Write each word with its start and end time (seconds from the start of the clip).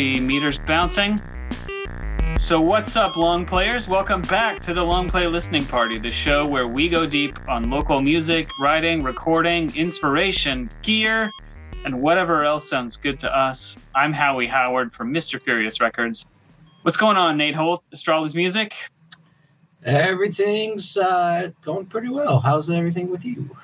see 0.00 0.18
meters 0.18 0.58
bouncing. 0.60 1.20
So, 2.38 2.58
what's 2.58 2.96
up, 2.96 3.18
long 3.18 3.44
players? 3.44 3.86
Welcome 3.86 4.22
back 4.22 4.58
to 4.60 4.72
the 4.72 4.82
Long 4.82 5.10
Play 5.10 5.26
Listening 5.26 5.66
Party, 5.66 5.98
the 5.98 6.10
show 6.10 6.46
where 6.46 6.66
we 6.66 6.88
go 6.88 7.04
deep 7.04 7.34
on 7.46 7.68
local 7.68 8.00
music, 8.00 8.48
writing, 8.62 9.02
recording, 9.02 9.76
inspiration, 9.76 10.70
gear, 10.80 11.28
and 11.84 12.00
whatever 12.00 12.44
else 12.44 12.66
sounds 12.66 12.96
good 12.96 13.18
to 13.18 13.38
us. 13.38 13.76
I'm 13.94 14.14
Howie 14.14 14.46
Howard 14.46 14.94
from 14.94 15.12
Mr. 15.12 15.38
Furious 15.38 15.82
Records. 15.82 16.24
What's 16.80 16.96
going 16.96 17.18
on, 17.18 17.36
Nate 17.36 17.54
Holt, 17.54 17.84
Asterales 17.94 18.34
Music? 18.34 18.74
Everything's 19.84 20.96
uh, 20.96 21.50
going 21.62 21.84
pretty 21.84 22.08
well. 22.08 22.40
How's 22.40 22.70
everything 22.70 23.10
with 23.10 23.26
you? 23.26 23.54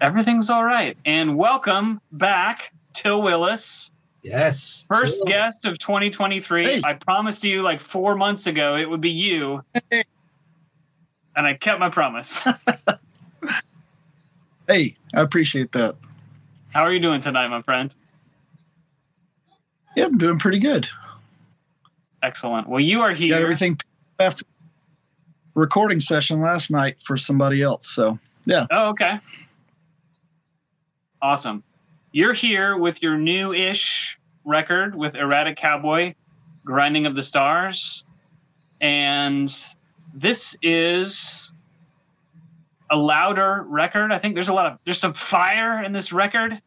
Everything's 0.00 0.50
all 0.50 0.64
right. 0.64 0.98
And 1.06 1.36
welcome 1.36 2.00
back, 2.18 2.72
Til 2.92 3.22
Willis. 3.22 3.92
Yes. 4.22 4.84
First 4.92 5.18
Til. 5.18 5.26
guest 5.26 5.64
of 5.66 5.78
2023. 5.78 6.64
Hey. 6.64 6.82
I 6.84 6.92
promised 6.94 7.42
you 7.44 7.62
like 7.62 7.80
four 7.80 8.14
months 8.14 8.46
ago 8.46 8.76
it 8.76 8.88
would 8.88 9.00
be 9.00 9.10
you. 9.10 9.62
And 11.36 11.46
I 11.46 11.54
kept 11.54 11.78
my 11.78 11.88
promise. 11.90 12.40
Hey, 14.68 14.96
I 15.12 15.22
appreciate 15.22 15.72
that. 15.72 15.96
How 16.72 16.82
are 16.82 16.92
you 16.92 17.00
doing 17.00 17.20
tonight, 17.20 17.48
my 17.48 17.60
friend? 17.62 17.92
Yeah, 19.96 20.04
I'm 20.04 20.16
doing 20.16 20.38
pretty 20.38 20.60
good. 20.60 20.88
Excellent. 22.22 22.68
Well, 22.68 22.78
you 22.78 23.00
are 23.00 23.10
here. 23.12 23.30
Got 23.30 23.36
here. 23.38 23.42
everything 23.46 23.80
after 24.20 24.44
recording 25.54 25.98
session 25.98 26.40
last 26.40 26.70
night 26.70 26.98
for 27.04 27.16
somebody 27.16 27.62
else. 27.62 27.88
So 27.88 28.20
yeah, 28.44 28.66
Oh, 28.70 28.90
okay. 28.90 29.18
Awesome. 31.20 31.64
You're 32.12 32.32
here 32.32 32.76
with 32.76 33.02
your 33.02 33.16
new 33.16 33.52
ish 33.52 34.18
record 34.44 34.96
with 34.96 35.14
Erratic 35.14 35.56
Cowboy, 35.56 36.14
Grinding 36.64 37.06
of 37.06 37.14
the 37.14 37.22
Stars. 37.22 38.04
And 38.80 39.48
this 40.16 40.56
is 40.60 41.52
a 42.90 42.96
louder 42.96 43.64
record. 43.68 44.10
I 44.12 44.18
think 44.18 44.34
there's 44.34 44.48
a 44.48 44.52
lot 44.52 44.66
of, 44.66 44.78
there's 44.84 44.98
some 44.98 45.14
fire 45.14 45.84
in 45.84 45.92
this 45.92 46.12
record, 46.12 46.60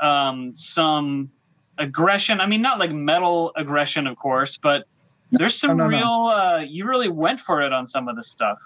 um, 0.00 0.52
some 0.54 1.30
aggression. 1.78 2.40
I 2.40 2.46
mean, 2.46 2.60
not 2.60 2.80
like 2.80 2.90
metal 2.90 3.52
aggression, 3.54 4.08
of 4.08 4.16
course, 4.16 4.56
but 4.56 4.86
there's 5.30 5.54
some 5.54 5.76
No, 5.76 5.84
no, 5.84 5.90
no. 5.90 5.96
real, 5.96 6.32
uh, 6.32 6.64
you 6.66 6.84
really 6.84 7.08
went 7.08 7.38
for 7.38 7.62
it 7.62 7.72
on 7.72 7.86
some 7.86 8.08
of 8.08 8.16
this 8.16 8.26
stuff. 8.26 8.58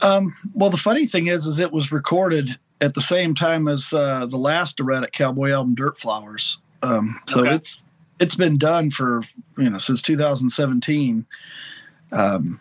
Um, 0.00 0.32
well, 0.54 0.70
the 0.70 0.76
funny 0.76 1.06
thing 1.06 1.26
is, 1.26 1.46
is 1.46 1.58
it 1.58 1.72
was 1.72 1.90
recorded 1.90 2.56
at 2.80 2.94
the 2.94 3.00
same 3.00 3.34
time 3.34 3.68
as 3.68 3.92
uh, 3.92 4.26
the 4.26 4.36
last 4.36 4.80
erratic 4.80 5.12
cowboy 5.12 5.50
album, 5.50 5.74
Dirt 5.74 5.98
Flowers. 5.98 6.62
Um, 6.82 7.20
so 7.28 7.40
Okay. 7.40 7.54
it's 7.56 7.78
it's 8.18 8.34
been 8.34 8.58
done 8.58 8.90
for 8.90 9.22
you 9.58 9.70
know 9.70 9.78
since 9.78 10.02
2017. 10.02 11.26
Um, 12.12 12.60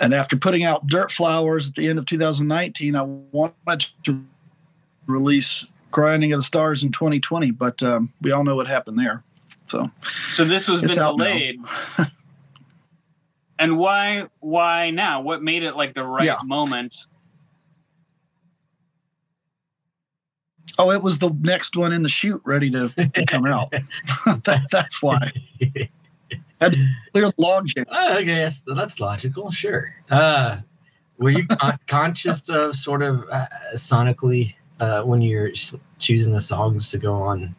and 0.00 0.14
after 0.14 0.36
putting 0.36 0.64
out 0.64 0.86
Dirt 0.86 1.12
Flowers 1.12 1.68
at 1.68 1.74
the 1.74 1.88
end 1.88 1.98
of 1.98 2.06
2019, 2.06 2.96
I 2.96 3.02
wanted 3.02 3.86
to 4.04 4.24
release 5.06 5.70
Grinding 5.90 6.32
of 6.32 6.40
the 6.40 6.44
Stars 6.44 6.82
in 6.82 6.90
2020, 6.92 7.50
but 7.52 7.82
um, 7.82 8.12
we 8.22 8.32
all 8.32 8.44
know 8.44 8.56
what 8.56 8.66
happened 8.66 8.98
there. 8.98 9.22
So 9.68 9.90
So 10.30 10.44
this 10.44 10.68
was 10.68 10.80
been 10.80 10.90
delayed. 10.90 11.60
and 13.58 13.78
why 13.78 14.26
why 14.40 14.90
now? 14.90 15.20
What 15.20 15.42
made 15.42 15.62
it 15.62 15.76
like 15.76 15.94
the 15.94 16.04
right 16.04 16.26
Yeah. 16.26 16.38
moment? 16.42 16.96
Oh, 20.78 20.90
it 20.90 21.02
was 21.02 21.18
the 21.18 21.30
next 21.40 21.76
one 21.76 21.92
in 21.92 22.02
the 22.02 22.08
chute, 22.08 22.40
ready 22.44 22.70
to, 22.70 22.88
to 22.88 23.26
come 23.26 23.46
out. 23.46 23.70
that, 24.26 24.66
that's 24.70 25.02
why. 25.02 25.30
That's 26.58 26.78
clear 27.12 27.26
the 27.26 27.34
log 27.36 27.66
jam. 27.66 27.84
Uh, 27.88 28.14
I 28.18 28.22
guess 28.22 28.62
that's 28.66 29.00
logical. 29.00 29.50
Sure. 29.50 29.92
Uh, 30.10 30.60
were 31.18 31.30
you 31.30 31.46
con- 31.46 31.78
conscious 31.86 32.48
of 32.48 32.76
sort 32.76 33.02
of 33.02 33.24
uh, 33.30 33.46
sonically 33.74 34.54
uh, 34.80 35.02
when 35.02 35.20
you're 35.20 35.50
choosing 35.98 36.32
the 36.32 36.40
songs 36.40 36.90
to 36.90 36.98
go 36.98 37.14
on 37.14 37.54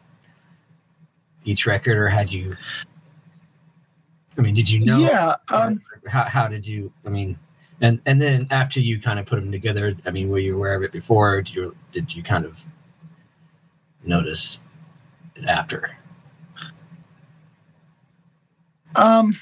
each 1.44 1.66
record, 1.66 1.98
or 1.98 2.08
had 2.08 2.32
you? 2.32 2.56
I 4.36 4.40
mean, 4.40 4.54
did 4.54 4.68
you 4.68 4.84
know? 4.84 4.98
Yeah, 4.98 5.36
um, 5.52 5.80
how, 6.06 6.24
how 6.24 6.48
did 6.48 6.66
you? 6.66 6.92
I 7.06 7.10
mean, 7.10 7.36
and 7.80 8.00
and 8.06 8.20
then 8.20 8.46
after 8.50 8.80
you 8.80 9.00
kind 9.00 9.18
of 9.20 9.26
put 9.26 9.40
them 9.40 9.52
together, 9.52 9.94
I 10.06 10.10
mean, 10.10 10.28
were 10.28 10.38
you 10.38 10.56
aware 10.56 10.74
of 10.74 10.82
it 10.82 10.92
before? 10.92 11.34
Or 11.34 11.42
did 11.42 11.54
you 11.54 11.76
did 11.92 12.14
you 12.14 12.22
kind 12.22 12.44
of 12.44 12.60
notice 14.06 14.60
it 15.36 15.44
after? 15.46 15.96
um, 18.96 19.36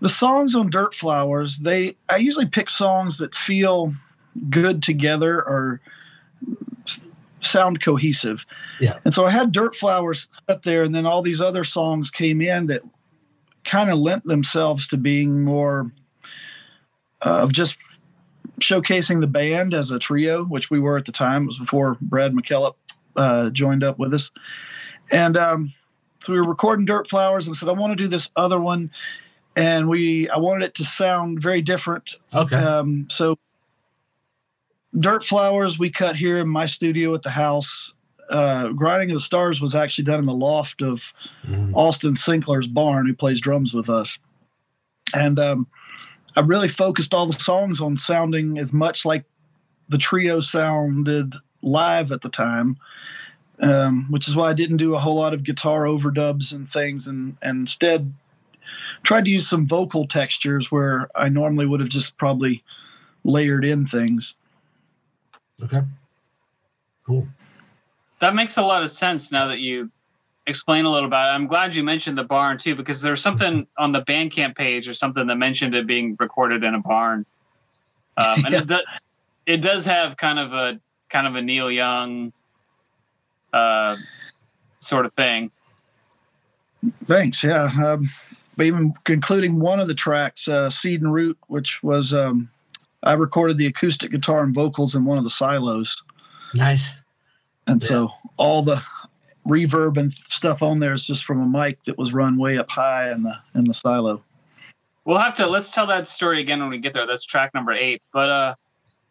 the 0.00 0.08
songs 0.08 0.54
on 0.54 0.70
Dirt 0.70 0.94
Flowers. 0.94 1.58
They 1.58 1.96
I 2.08 2.16
usually 2.16 2.46
pick 2.46 2.70
songs 2.70 3.18
that 3.18 3.34
feel 3.34 3.94
good 4.50 4.82
together 4.82 5.36
or 5.38 5.80
sound 7.42 7.82
cohesive. 7.82 8.44
Yeah. 8.80 8.98
And 9.04 9.14
so 9.14 9.26
I 9.26 9.30
had 9.30 9.52
Dirt 9.52 9.76
Flowers 9.76 10.28
set 10.48 10.62
there, 10.62 10.84
and 10.84 10.94
then 10.94 11.06
all 11.06 11.22
these 11.22 11.40
other 11.40 11.64
songs 11.64 12.10
came 12.10 12.40
in 12.40 12.66
that 12.66 12.82
kind 13.64 13.90
of 13.90 13.98
lent 13.98 14.24
themselves 14.24 14.88
to 14.88 14.96
being 14.96 15.44
more 15.44 15.90
uh, 17.22 17.42
of 17.42 17.52
just 17.52 17.78
showcasing 18.60 19.20
the 19.20 19.26
band 19.26 19.74
as 19.74 19.90
a 19.90 19.98
trio, 19.98 20.44
which 20.44 20.70
we 20.70 20.80
were 20.80 20.96
at 20.98 21.06
the 21.06 21.12
time. 21.12 21.44
It 21.44 21.46
was 21.48 21.58
before 21.58 21.96
Brad 22.00 22.32
McKellop 22.32 22.74
uh, 23.16 23.50
joined 23.50 23.82
up 23.84 23.98
with 23.98 24.14
us. 24.14 24.30
And 25.10 25.36
um, 25.36 25.74
so 26.24 26.32
we 26.32 26.38
were 26.40 26.48
recording 26.48 26.84
Dirt 26.84 27.08
Flowers 27.08 27.46
and 27.46 27.56
said, 27.56 27.68
I 27.68 27.72
want 27.72 27.92
to 27.96 28.02
do 28.02 28.08
this 28.08 28.30
other 28.36 28.60
one. 28.60 28.90
And 29.56 29.88
we, 29.88 30.28
I 30.28 30.38
wanted 30.38 30.66
it 30.66 30.74
to 30.76 30.84
sound 30.84 31.40
very 31.42 31.62
different. 31.62 32.04
Okay. 32.32 32.54
Um, 32.56 33.08
so 33.10 33.36
Dirt 34.98 35.24
Flowers, 35.24 35.78
we 35.78 35.90
cut 35.90 36.16
here 36.16 36.38
in 36.38 36.48
my 36.48 36.66
studio 36.66 37.14
at 37.14 37.22
the 37.22 37.30
house. 37.30 37.92
Uh, 38.30 38.68
Grinding 38.68 39.10
of 39.10 39.16
the 39.16 39.20
Stars 39.20 39.60
was 39.60 39.74
actually 39.74 40.04
done 40.04 40.18
in 40.18 40.26
the 40.26 40.34
loft 40.34 40.82
of 40.82 41.00
Mhm. 41.46 41.74
Austin 41.74 42.16
Sinclair's 42.16 42.66
barn, 42.66 43.06
who 43.06 43.14
plays 43.14 43.40
drums 43.40 43.72
with 43.74 43.88
us. 43.88 44.18
And 45.14 45.38
um, 45.38 45.66
I 46.38 46.40
really 46.40 46.68
focused 46.68 47.12
all 47.12 47.26
the 47.26 47.32
songs 47.32 47.80
on 47.80 47.98
sounding 47.98 48.58
as 48.58 48.72
much 48.72 49.04
like 49.04 49.24
the 49.88 49.98
trio 49.98 50.40
sounded 50.40 51.34
live 51.62 52.12
at 52.12 52.22
the 52.22 52.28
time, 52.28 52.76
um, 53.58 54.06
which 54.08 54.28
is 54.28 54.36
why 54.36 54.50
I 54.50 54.52
didn't 54.52 54.76
do 54.76 54.94
a 54.94 55.00
whole 55.00 55.16
lot 55.16 55.34
of 55.34 55.42
guitar 55.42 55.82
overdubs 55.82 56.52
and 56.52 56.70
things, 56.70 57.08
and, 57.08 57.36
and 57.42 57.62
instead 57.62 58.14
tried 59.02 59.24
to 59.24 59.32
use 59.32 59.48
some 59.48 59.66
vocal 59.66 60.06
textures 60.06 60.70
where 60.70 61.08
I 61.16 61.28
normally 61.28 61.66
would 61.66 61.80
have 61.80 61.88
just 61.88 62.16
probably 62.18 62.62
layered 63.24 63.64
in 63.64 63.88
things. 63.88 64.36
Okay. 65.60 65.82
Cool. 67.04 67.26
That 68.20 68.36
makes 68.36 68.56
a 68.58 68.62
lot 68.62 68.84
of 68.84 68.92
sense 68.92 69.32
now 69.32 69.48
that 69.48 69.58
you 69.58 69.90
explain 70.48 70.84
a 70.86 70.90
little 70.90 71.06
about 71.06 71.30
it. 71.30 71.34
I'm 71.36 71.46
glad 71.46 71.76
you 71.76 71.84
mentioned 71.84 72.16
the 72.18 72.24
barn 72.24 72.58
too, 72.58 72.74
because 72.74 73.00
there's 73.00 73.22
something 73.22 73.66
on 73.76 73.92
the 73.92 74.02
Bandcamp 74.02 74.56
page 74.56 74.88
or 74.88 74.94
something 74.94 75.26
that 75.26 75.36
mentioned 75.36 75.74
it 75.74 75.86
being 75.86 76.16
recorded 76.18 76.64
in 76.64 76.74
a 76.74 76.80
barn. 76.80 77.24
Um, 78.16 78.44
and 78.44 78.48
Yeah. 78.54 78.60
it, 78.60 78.66
do, 78.66 78.78
it 79.46 79.56
does 79.58 79.84
have 79.84 80.16
kind 80.16 80.38
of 80.38 80.52
a 80.52 80.80
kind 81.10 81.26
of 81.26 81.36
a 81.36 81.42
Neil 81.42 81.70
Young 81.70 82.32
uh, 83.52 83.96
sort 84.80 85.06
of 85.06 85.12
thing. 85.14 85.50
Thanks. 87.04 87.44
Yeah. 87.44 87.70
Um, 87.84 88.10
but 88.56 88.66
even 88.66 88.94
including 89.08 89.60
one 89.60 89.80
of 89.80 89.86
the 89.86 89.94
tracks, 89.94 90.48
uh, 90.48 90.68
Seed 90.70 91.00
and 91.02 91.12
Root, 91.12 91.38
which 91.46 91.82
was 91.82 92.12
um, 92.12 92.50
I 93.02 93.12
recorded 93.12 93.56
the 93.58 93.66
acoustic 93.66 94.10
guitar 94.10 94.42
and 94.42 94.54
vocals 94.54 94.94
in 94.94 95.04
one 95.04 95.18
of 95.18 95.24
the 95.24 95.30
silos, 95.30 96.02
Nice. 96.54 97.00
and 97.66 97.80
Yeah. 97.82 97.88
so 97.88 98.10
all 98.36 98.62
the 98.62 98.82
reverb 99.48 99.96
and 99.96 100.12
stuff 100.28 100.62
on 100.62 100.78
there 100.80 100.92
is 100.92 101.06
just 101.06 101.24
from 101.24 101.40
a 101.40 101.46
mic 101.46 101.82
that 101.84 101.96
was 101.98 102.12
run 102.12 102.36
way 102.38 102.58
up 102.58 102.70
high 102.70 103.10
in 103.10 103.22
the 103.22 103.34
in 103.54 103.64
the 103.64 103.74
silo. 103.74 104.22
We'll 105.04 105.18
have 105.18 105.34
to 105.34 105.46
let's 105.46 105.72
tell 105.72 105.86
that 105.86 106.06
story 106.06 106.40
again 106.40 106.60
when 106.60 106.68
we 106.68 106.78
get 106.78 106.92
there. 106.92 107.06
That's 107.06 107.24
track 107.24 107.54
number 107.54 107.72
eight. 107.72 108.02
But 108.12 108.28
uh, 108.28 108.54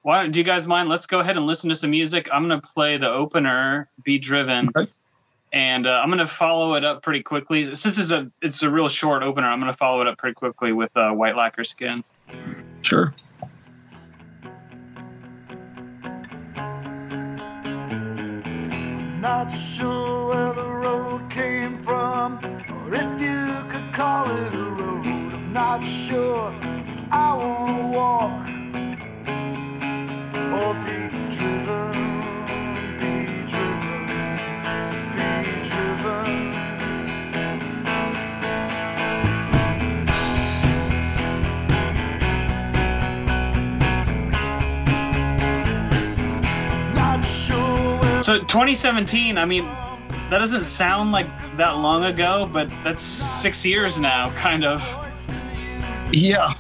why 0.03 0.21
don't 0.21 0.31
do 0.31 0.39
you 0.39 0.45
guys 0.45 0.67
mind? 0.67 0.89
Let's 0.89 1.07
go 1.07 1.19
ahead 1.19 1.37
and 1.37 1.47
listen 1.47 1.69
to 1.69 1.75
some 1.75 1.89
music. 1.89 2.29
I'm 2.31 2.43
gonna 2.43 2.59
play 2.59 2.97
the 2.97 3.09
opener, 3.09 3.89
"Be 4.03 4.19
Driven." 4.19 4.67
Okay. 4.77 4.89
and 5.53 5.87
uh, 5.87 6.01
I'm 6.03 6.09
going 6.09 6.19
to 6.19 6.27
follow 6.27 6.73
it 6.75 6.83
up 6.83 7.01
pretty 7.01 7.23
quickly. 7.23 7.63
Since 7.65 7.83
this 7.83 7.97
is 7.97 8.11
a 8.11 8.29
it's 8.41 8.61
a 8.63 8.69
real 8.69 8.89
short 8.89 9.23
opener, 9.23 9.47
I'm 9.47 9.59
going 9.59 9.71
to 9.71 9.77
follow 9.77 10.01
it 10.01 10.07
up 10.07 10.17
pretty 10.17 10.35
quickly 10.35 10.71
with 10.73 10.95
uh, 10.95 11.11
White 11.11 11.35
Lacquer 11.35 11.63
Skin. 11.63 12.03
Sure. 12.81 13.13
Not 19.19 19.51
sure 19.51 20.26
from, 21.87 22.37
or 22.69 22.93
if 22.93 23.21
you 23.21 23.63
could 23.69 23.93
call 23.93 24.29
it 24.29 24.53
a 24.53 24.69
road. 24.77 25.05
I'm 25.05 25.53
not 25.53 25.85
sure 25.85 26.53
if 26.89 27.01
I 27.09 27.33
want 27.33 27.77
to 27.79 27.87
walk 27.97 28.41
or 30.57 30.73
be 30.83 30.97
driven, 31.33 31.95
be 32.99 33.13
driven. 33.47 33.87
So 48.23 48.39
2017, 48.39 49.37
I 49.37 49.45
mean, 49.45 49.63
that 50.29 50.39
doesn't 50.39 50.65
sound 50.65 51.13
like 51.13 51.27
that 51.57 51.77
long 51.77 52.05
ago, 52.05 52.49
but 52.51 52.69
that's 52.83 53.01
six 53.01 53.65
years 53.65 53.99
now, 53.99 54.29
kind 54.31 54.63
of. 54.63 54.81
Yeah. 56.11 56.53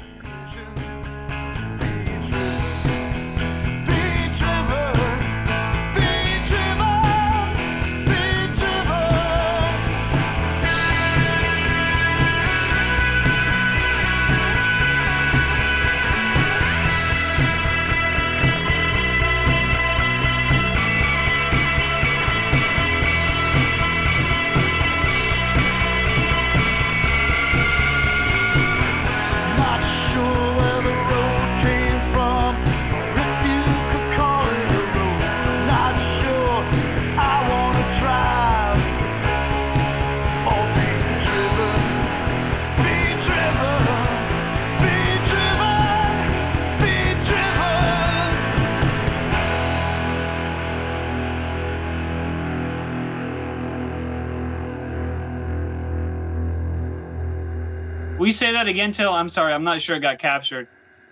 Say 58.37 58.51
that 58.51 58.67
again, 58.67 58.91
Til? 58.91 59.09
I'm 59.09 59.29
sorry, 59.29 59.51
I'm 59.51 59.63
not 59.63 59.81
sure 59.81 59.95
it 59.95 60.01
got 60.01 60.19
captured. 60.19 60.67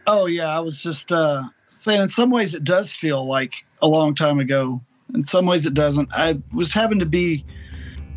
Oh 0.05 0.27
yeah, 0.27 0.55
I 0.55 0.59
was 0.59 0.79
just 0.79 1.11
uh, 1.11 1.45
saying. 1.69 2.01
In 2.01 2.07
some 2.07 2.29
ways, 2.29 2.53
it 2.53 2.63
does 2.63 2.91
feel 2.91 3.25
like 3.25 3.65
a 3.81 3.87
long 3.87 4.13
time 4.13 4.39
ago. 4.39 4.79
In 5.15 5.25
some 5.25 5.47
ways, 5.47 5.65
it 5.65 5.73
doesn't. 5.73 6.07
I 6.13 6.39
was 6.53 6.71
having 6.71 6.99
to 6.99 7.05
be 7.07 7.43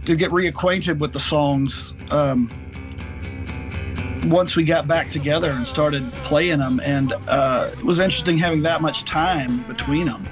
to 0.05 0.15
get 0.15 0.31
reacquainted 0.31 0.99
with 0.99 1.15
the 1.15 1.21
songs 1.21 1.95
um, 2.11 2.51
once 4.27 4.57
we 4.57 4.65
got 4.65 4.87
back 4.87 5.11
together 5.11 5.53
and 5.53 5.67
started 5.67 6.03
playing 6.25 6.59
them, 6.59 6.79
and 6.85 7.15
uh, 7.29 7.71
it 7.73 7.85
was 7.85 8.01
interesting 8.01 8.37
having 8.37 8.61
that 8.61 8.83
much 8.83 9.07
time 9.07 9.63
between 9.63 10.05
them. 10.05 10.27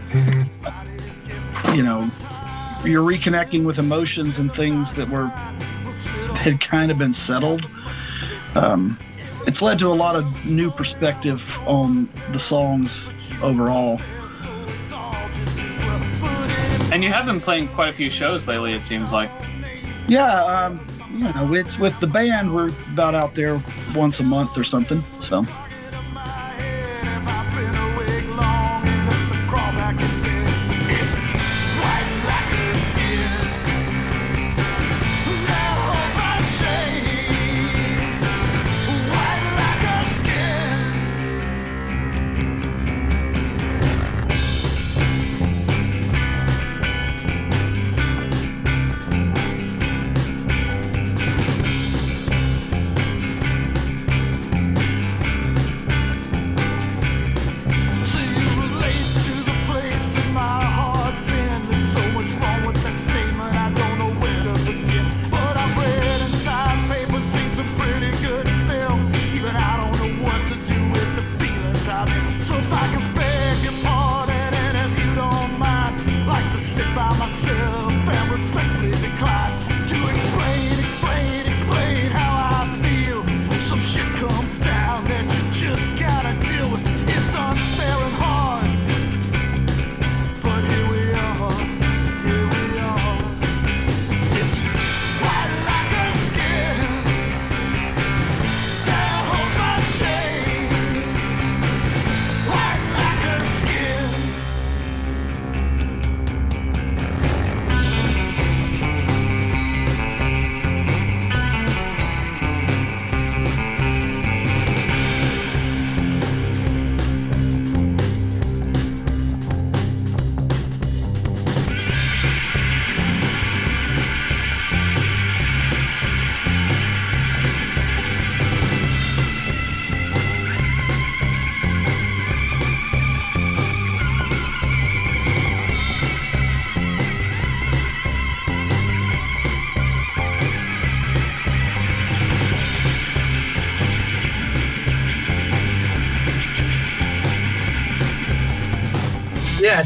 You 1.74 1.82
know, 1.82 2.10
you're 2.84 3.10
reconnecting 3.10 3.64
with 3.64 3.78
emotions 3.78 4.38
and 4.38 4.54
things 4.54 4.92
that 4.96 5.08
were 5.08 5.28
had 6.36 6.60
kind 6.60 6.90
of 6.90 6.98
been 6.98 7.14
settled. 7.14 7.66
Um, 8.56 8.98
it's 9.46 9.62
led 9.62 9.78
to 9.80 9.88
a 9.88 9.94
lot 9.94 10.16
of 10.16 10.46
new 10.46 10.70
perspective 10.70 11.44
on 11.66 12.08
the 12.32 12.38
songs 12.38 13.08
overall. 13.42 14.00
And 16.92 17.04
you 17.04 17.12
have 17.12 17.26
been 17.26 17.40
playing 17.40 17.68
quite 17.68 17.90
a 17.90 17.92
few 17.92 18.10
shows 18.10 18.46
lately, 18.46 18.72
it 18.72 18.82
seems 18.82 19.12
like. 19.12 19.30
Yeah, 20.08 20.44
um, 20.44 20.86
you 21.12 21.32
know, 21.32 21.54
it's 21.54 21.78
with 21.78 21.98
the 22.00 22.06
band. 22.06 22.54
We're 22.54 22.70
about 22.92 23.14
out 23.14 23.34
there 23.34 23.60
once 23.94 24.20
a 24.20 24.22
month 24.22 24.56
or 24.56 24.64
something. 24.64 25.02
So 25.20 25.42
So 25.42 25.65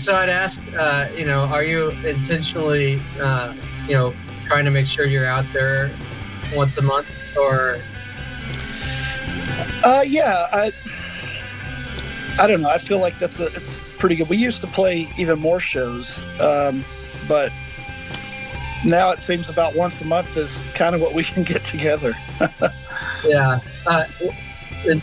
so 0.05 0.15
I'd 0.15 0.29
ask, 0.29 0.61
uh, 0.77 1.09
you 1.17 1.25
know, 1.27 1.41
are 1.45 1.63
you 1.63 1.91
intentionally, 2.05 3.01
uh, 3.21 3.55
you 3.87 3.95
know, 3.95 4.15
trying 4.47 4.65
to 4.65 4.71
make 4.71 4.87
sure 4.87 5.07
you're 5.07 5.27
out 5.27 5.45
there 5.53 5.91
once 6.55 6.79
a 6.79 6.83
month, 6.83 7.07
or 7.37 7.77
Uh, 9.85 10.03
yeah, 10.07 10.47
I, 10.53 10.73
I 12.39 12.47
don't 12.47 12.61
know. 12.61 12.71
I 12.71 12.79
feel 12.79 12.99
like 12.99 13.19
that's 13.19 13.39
a, 13.39 13.47
it's 13.47 13.79
pretty 13.99 14.17
good. 14.17 14.29
We 14.29 14.37
used 14.37 14.61
to 14.63 14.67
play 14.67 15.09
even 15.17 15.39
more 15.39 15.61
shows, 15.61 16.25
um, 16.41 16.85
but 17.29 17.53
now 18.85 19.11
it 19.11 19.21
seems 19.21 19.49
about 19.49 19.75
once 19.77 20.01
a 20.01 20.05
month 20.07 20.37
is 20.37 20.51
kind 20.75 20.95
of 20.95 21.01
what 21.01 21.15
we 21.15 21.23
can 21.23 21.43
get 21.43 21.63
together. 21.65 22.15
yeah? 23.27 23.61
Uh, 23.87 24.05
is- 24.85 25.03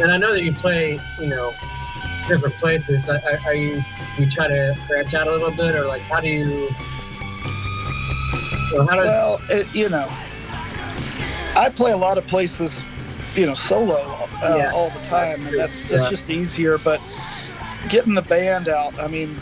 and 0.00 0.10
I 0.10 0.16
know 0.16 0.32
that 0.32 0.42
you 0.42 0.52
play, 0.54 0.98
you 1.20 1.26
know, 1.26 1.52
different 2.30 2.56
places. 2.56 3.08
Are, 3.08 3.20
are- 3.24 3.40
are 3.46 3.54
you 3.54 3.82
you 4.18 4.28
try 4.30 4.48
to 4.48 4.76
branch 4.88 5.14
out 5.14 5.26
a 5.26 5.30
little 5.30 5.50
bit, 5.50 5.74
or 5.74 5.84
like 5.86 6.02
how 6.02 6.20
do 6.20 6.28
you? 6.28 6.44
know, 8.72 8.86
how 8.88 8.96
does 8.96 9.06
Well, 9.06 9.40
it, 9.50 9.66
you 9.74 9.88
know, 9.88 10.06
I 11.56 11.70
play 11.74 11.90
a 11.92 11.96
lot 11.96 12.18
of 12.18 12.26
places, 12.26 12.80
you 13.34 13.46
know, 13.46 13.54
solo 13.54 13.96
uh, 14.42 14.54
Yeah. 14.56 14.72
all 14.74 14.90
the 14.90 15.00
time, 15.06 15.44
and 15.46 15.58
that's 15.58 15.82
that's 15.88 16.02
Yeah. 16.04 16.10
just 16.10 16.30
easier. 16.30 16.78
But 16.78 17.00
getting 17.88 18.14
the 18.14 18.22
band 18.22 18.68
out, 18.68 18.98
I 19.00 19.08
mean, 19.08 19.34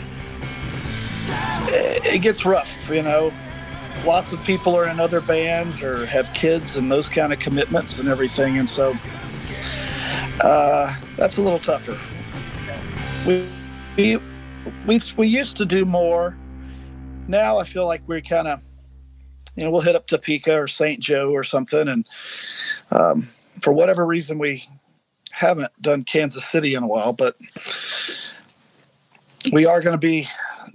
it, 1.67 2.15
it 2.15 2.21
gets 2.21 2.45
rough, 2.45 2.89
you 2.89 3.03
know. 3.03 3.31
Lots 4.05 4.31
of 4.31 4.41
people 4.45 4.75
are 4.77 4.87
in 4.87 4.99
other 4.99 5.19
bands 5.19 5.81
or 5.83 6.05
have 6.05 6.33
kids 6.33 6.77
and 6.77 6.89
those 6.89 7.09
kind 7.09 7.33
of 7.33 7.39
commitments 7.39 7.99
and 7.99 8.07
everything, 8.07 8.57
and 8.57 8.67
so 8.69 8.95
uh, 10.43 10.95
that's 11.17 11.37
a 11.37 11.41
little 11.41 11.59
tougher. 11.59 11.97
We 13.25 13.45
we 13.97 14.17
we 14.85 14.99
we 15.17 15.27
used 15.27 15.57
to 15.57 15.65
do 15.65 15.85
more. 15.85 16.37
now 17.27 17.57
I 17.57 17.63
feel 17.63 17.85
like 17.85 18.01
we're 18.07 18.21
kind 18.21 18.47
of, 18.47 18.61
you 19.55 19.63
know, 19.63 19.71
we'll 19.71 19.81
hit 19.81 19.95
up 19.95 20.07
Topeka 20.07 20.57
or 20.59 20.67
St. 20.67 20.99
Joe 20.99 21.31
or 21.31 21.43
something, 21.43 21.87
and 21.87 22.05
um, 22.91 23.27
for 23.61 23.73
whatever 23.73 24.05
reason 24.05 24.39
we 24.39 24.63
haven't 25.31 25.71
done 25.81 26.03
Kansas 26.03 26.45
City 26.45 26.73
in 26.75 26.83
a 26.83 26.87
while, 26.87 27.13
but 27.13 27.35
we 29.51 29.65
are 29.65 29.81
going 29.81 29.93
to 29.93 29.97
be 29.97 30.27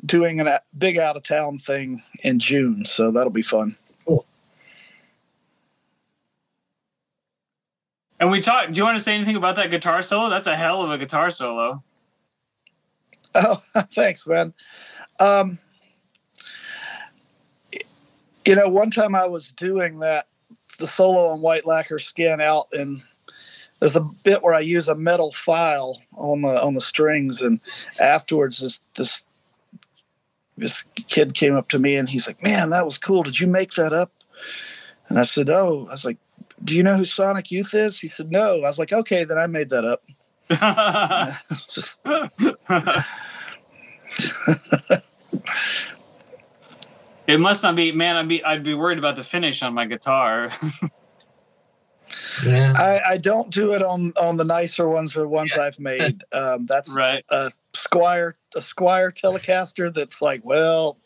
doing 0.04 0.40
a 0.40 0.60
big 0.76 0.98
out 0.98 1.16
of 1.16 1.22
town 1.22 1.58
thing 1.58 2.02
in 2.22 2.38
June, 2.38 2.84
so 2.84 3.10
that'll 3.10 3.30
be 3.30 3.42
fun. 3.42 3.76
And 8.20 8.30
we 8.30 8.40
talked. 8.40 8.72
Do 8.72 8.78
you 8.78 8.84
want 8.84 8.96
to 8.96 9.02
say 9.02 9.14
anything 9.14 9.36
about 9.36 9.56
that 9.56 9.70
guitar 9.70 10.00
solo? 10.02 10.30
That's 10.30 10.46
a 10.46 10.56
hell 10.56 10.82
of 10.82 10.90
a 10.90 10.98
guitar 10.98 11.30
solo. 11.30 11.82
Oh, 13.34 13.62
thanks, 13.92 14.26
man. 14.26 14.54
Um, 15.20 15.58
you 18.44 18.54
know, 18.54 18.68
one 18.68 18.90
time 18.90 19.14
I 19.14 19.26
was 19.26 19.48
doing 19.48 20.00
that, 20.00 20.26
the 20.78 20.86
solo 20.86 21.26
on 21.28 21.40
White 21.40 21.66
Lacquer 21.66 21.98
Skin 21.98 22.40
out, 22.40 22.66
and 22.72 22.98
there's 23.80 23.96
a 23.96 24.08
bit 24.24 24.42
where 24.42 24.54
I 24.54 24.60
use 24.60 24.88
a 24.88 24.94
metal 24.94 25.32
file 25.32 26.00
on 26.16 26.42
the 26.42 26.62
on 26.62 26.74
the 26.74 26.80
strings, 26.80 27.40
and 27.40 27.60
afterwards, 28.00 28.60
this 28.60 28.80
this 28.96 29.24
this 30.56 30.84
kid 31.08 31.34
came 31.34 31.54
up 31.54 31.68
to 31.68 31.78
me 31.78 31.96
and 31.96 32.08
he's 32.08 32.26
like, 32.26 32.42
"Man, 32.42 32.70
that 32.70 32.84
was 32.84 32.98
cool. 32.98 33.22
Did 33.22 33.40
you 33.40 33.46
make 33.46 33.72
that 33.74 33.92
up?" 33.92 34.12
And 35.08 35.18
I 35.18 35.24
said, 35.24 35.48
"Oh." 35.50 35.86
I 35.88 35.92
was 35.92 36.04
like, 36.04 36.18
"Do 36.62 36.76
you 36.76 36.82
know 36.82 36.96
who 36.96 37.04
Sonic 37.04 37.50
Youth 37.50 37.74
is?" 37.74 37.98
He 37.98 38.08
said, 38.08 38.30
"No." 38.30 38.58
I 38.58 38.60
was 38.68 38.78
like, 38.78 38.92
"Okay, 38.92 39.24
then 39.24 39.38
I 39.38 39.46
made 39.46 39.70
that 39.70 39.84
up." 39.84 40.02
Just 40.48 42.00
it 47.26 47.40
must 47.40 47.62
not 47.62 47.76
be, 47.76 47.92
man. 47.92 48.16
I'd 48.16 48.28
be, 48.28 48.44
I'd 48.44 48.64
be 48.64 48.74
worried 48.74 48.98
about 48.98 49.16
the 49.16 49.24
finish 49.24 49.62
on 49.62 49.74
my 49.74 49.86
guitar. 49.86 50.52
Yeah. 52.44 52.72
I, 52.74 53.00
I 53.10 53.16
don't 53.18 53.50
do 53.50 53.74
it 53.74 53.82
on 53.82 54.12
on 54.20 54.36
the 54.36 54.44
nicer 54.44 54.88
ones 54.88 55.16
or 55.16 55.20
the 55.20 55.28
ones 55.28 55.52
I've 55.54 55.78
made. 55.78 56.22
Um, 56.32 56.64
that's 56.64 56.90
right. 56.90 57.24
a 57.30 57.52
Squier 57.74 58.34
a 58.56 58.60
Squier 58.60 59.12
Telecaster 59.12 59.92
that's 59.92 60.20
like, 60.20 60.44
well, 60.44 60.98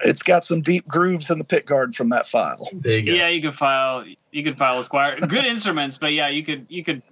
it's 0.00 0.22
got 0.22 0.44
some 0.44 0.62
deep 0.62 0.88
grooves 0.88 1.30
in 1.30 1.38
the 1.38 1.44
pick 1.44 1.66
guard 1.66 1.94
from 1.94 2.08
that 2.08 2.26
file. 2.26 2.68
There 2.72 2.98
you 2.98 3.02
go. 3.02 3.12
Yeah, 3.12 3.28
you 3.28 3.42
could 3.42 3.54
file. 3.54 4.04
You 4.32 4.42
could 4.42 4.56
file 4.56 4.80
a 4.80 4.84
Squier. 4.84 5.28
Good 5.28 5.44
instruments, 5.44 5.98
but 5.98 6.14
yeah, 6.14 6.28
you 6.28 6.42
could, 6.42 6.66
you 6.68 6.82
could, 6.82 7.02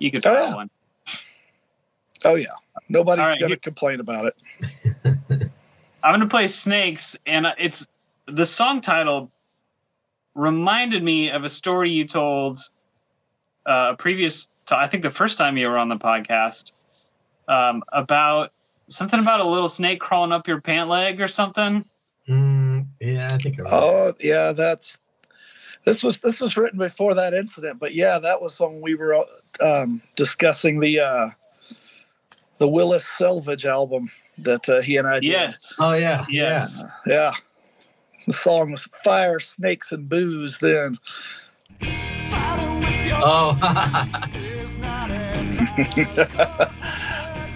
you 0.00 0.10
could 0.10 0.26
Oh, 0.26 0.34
file 0.34 0.48
yeah. 0.48 0.54
one. 0.56 0.70
Oh 2.24 2.34
yeah, 2.34 2.46
nobody's 2.88 3.22
All 3.22 3.28
right, 3.30 3.38
gonna 3.40 3.50
you- 3.54 3.60
complain 3.60 4.00
about 4.00 4.26
it. 4.26 4.36
I'm 6.02 6.12
gonna 6.14 6.26
play 6.26 6.46
Snakes, 6.48 7.16
and 7.26 7.46
it's 7.58 7.86
the 8.26 8.44
song 8.44 8.80
title 8.80 9.30
reminded 10.34 11.02
me 11.02 11.30
of 11.30 11.44
a 11.44 11.48
story 11.48 11.90
you 11.90 12.06
told 12.06 12.58
uh, 13.66 13.90
a 13.92 13.96
previous. 13.96 14.46
t- 14.66 14.74
I 14.74 14.86
think 14.86 15.02
the 15.02 15.10
first 15.10 15.38
time 15.38 15.56
you 15.56 15.68
were 15.68 15.78
on 15.78 15.88
the 15.88 15.96
podcast 15.96 16.72
um, 17.48 17.82
about 17.92 18.52
something 18.88 19.20
about 19.20 19.40
a 19.40 19.44
little 19.44 19.68
snake 19.68 20.00
crawling 20.00 20.32
up 20.32 20.48
your 20.48 20.60
pant 20.60 20.88
leg 20.88 21.20
or 21.20 21.28
something. 21.28 21.84
Mm, 22.28 22.86
yeah, 23.00 23.34
I 23.34 23.38
think. 23.38 23.60
I 23.60 23.64
Oh 23.70 24.12
yeah, 24.20 24.52
that's 24.52 25.00
this 25.84 26.02
was 26.04 26.18
this 26.20 26.40
was 26.40 26.56
written 26.56 26.78
before 26.78 27.14
that 27.14 27.34
incident, 27.34 27.78
but 27.78 27.94
yeah, 27.94 28.18
that 28.18 28.40
was 28.40 28.58
when 28.60 28.80
we 28.80 28.94
were 28.94 29.14
um, 29.62 30.02
discussing 30.16 30.80
the 30.80 31.00
uh, 31.00 31.28
the 32.58 32.68
Willis 32.68 33.06
Selvage 33.06 33.64
album 33.64 34.10
that 34.38 34.68
uh, 34.68 34.80
he 34.80 34.96
and 34.96 35.06
I 35.08 35.20
did. 35.20 35.24
Yes. 35.28 35.76
Oh 35.80 35.92
yeah. 35.92 36.24
Yes. 36.28 36.82
Yeah. 37.06 37.32
The 38.26 38.32
song 38.34 38.72
was 38.72 38.84
Fire, 39.04 39.40
Snakes, 39.40 39.92
and 39.92 40.08
Booze 40.08 40.58
then. 40.58 40.98
Fighting 41.80 42.80
with 42.80 43.06
your 43.06 43.16
Yeah. 43.16 43.22
Oh. 43.24 43.50
is 44.34 44.78
not 44.78 45.08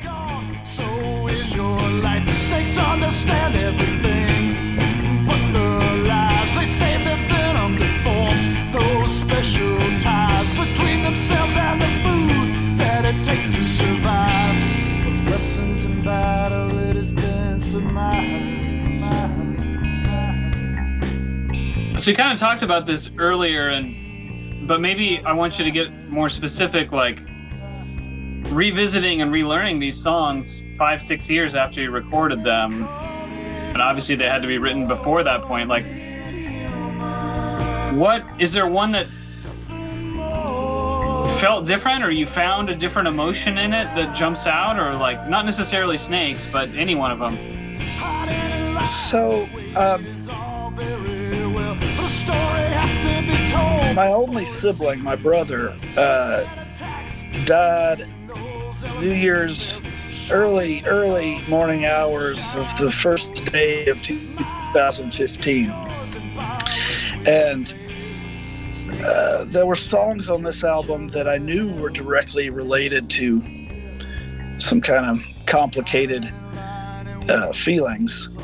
gone. 0.02 0.64
So 0.64 1.28
is 1.28 1.54
your 1.54 1.78
life. 1.78 2.26
Snakes 2.42 2.78
understand 2.78 3.56
everything, 3.56 3.93
So 22.04 22.10
we 22.10 22.16
kind 22.16 22.34
of 22.34 22.38
talked 22.38 22.60
about 22.60 22.84
this 22.84 23.08
earlier, 23.16 23.70
and 23.70 24.68
but 24.68 24.78
maybe 24.78 25.24
I 25.24 25.32
want 25.32 25.58
you 25.58 25.64
to 25.64 25.70
get 25.70 25.90
more 26.10 26.28
specific, 26.28 26.92
like 26.92 27.18
revisiting 28.50 29.22
and 29.22 29.32
relearning 29.32 29.80
these 29.80 29.96
songs 29.96 30.66
five, 30.76 31.02
six 31.02 31.30
years 31.30 31.54
after 31.54 31.80
you 31.80 31.90
recorded 31.90 32.44
them, 32.44 32.84
and 32.84 33.80
obviously 33.80 34.16
they 34.16 34.28
had 34.28 34.42
to 34.42 34.46
be 34.46 34.58
written 34.58 34.86
before 34.86 35.22
that 35.22 35.44
point. 35.44 35.70
Like, 35.70 35.86
what 37.94 38.22
is 38.38 38.52
there 38.52 38.66
one 38.68 38.92
that 38.92 39.06
felt 41.40 41.64
different, 41.64 42.04
or 42.04 42.10
you 42.10 42.26
found 42.26 42.68
a 42.68 42.74
different 42.74 43.08
emotion 43.08 43.56
in 43.56 43.72
it 43.72 43.86
that 43.94 44.14
jumps 44.14 44.46
out, 44.46 44.78
or 44.78 44.94
like 44.94 45.26
not 45.26 45.46
necessarily 45.46 45.96
snakes, 45.96 46.46
but 46.52 46.68
any 46.74 46.96
one 46.96 47.12
of 47.12 47.18
them? 47.18 47.34
So, 48.84 49.48
um, 49.78 50.04
my 53.94 54.08
only 54.08 54.44
sibling, 54.44 55.00
my 55.00 55.14
brother, 55.14 55.78
uh, 55.96 56.44
died 57.44 58.08
New 58.98 59.12
Year's 59.12 59.80
early, 60.32 60.82
early 60.84 61.40
morning 61.48 61.84
hours 61.84 62.38
of 62.56 62.76
the 62.78 62.90
first 62.90 63.32
day 63.52 63.86
of 63.86 64.02
2015. 64.02 65.70
And 67.26 67.74
uh, 69.04 69.44
there 69.44 69.64
were 69.64 69.76
songs 69.76 70.28
on 70.28 70.42
this 70.42 70.64
album 70.64 71.06
that 71.08 71.28
I 71.28 71.38
knew 71.38 71.72
were 71.74 71.90
directly 71.90 72.50
related 72.50 73.08
to 73.10 73.40
some 74.58 74.80
kind 74.80 75.06
of 75.06 75.22
complicated 75.46 76.32
uh, 77.28 77.52
feelings. 77.52 78.36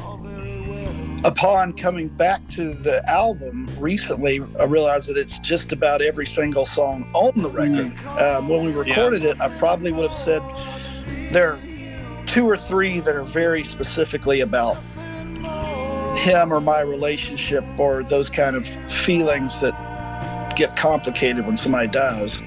Upon 1.22 1.74
coming 1.74 2.08
back 2.08 2.46
to 2.48 2.72
the 2.72 3.06
album 3.08 3.68
recently, 3.78 4.40
I 4.58 4.64
realized 4.64 5.10
that 5.10 5.18
it's 5.18 5.38
just 5.38 5.72
about 5.72 6.00
every 6.00 6.24
single 6.24 6.64
song 6.64 7.10
on 7.12 7.32
the 7.42 7.50
record. 7.50 7.98
Um, 8.06 8.48
when 8.48 8.64
we 8.64 8.72
recorded 8.72 9.24
it, 9.24 9.38
I 9.38 9.48
probably 9.58 9.92
would 9.92 10.10
have 10.10 10.14
said 10.14 10.42
there 11.30 11.52
are 11.52 11.60
two 12.26 12.48
or 12.48 12.56
three 12.56 13.00
that 13.00 13.14
are 13.14 13.22
very 13.22 13.62
specifically 13.62 14.40
about 14.40 14.78
him 16.16 16.52
or 16.52 16.60
my 16.60 16.80
relationship 16.80 17.64
or 17.78 18.02
those 18.02 18.30
kind 18.30 18.56
of 18.56 18.66
feelings 18.66 19.58
that 19.60 19.74
get 20.56 20.74
complicated 20.74 21.46
when 21.46 21.56
somebody 21.58 21.88
dies. 21.88 22.40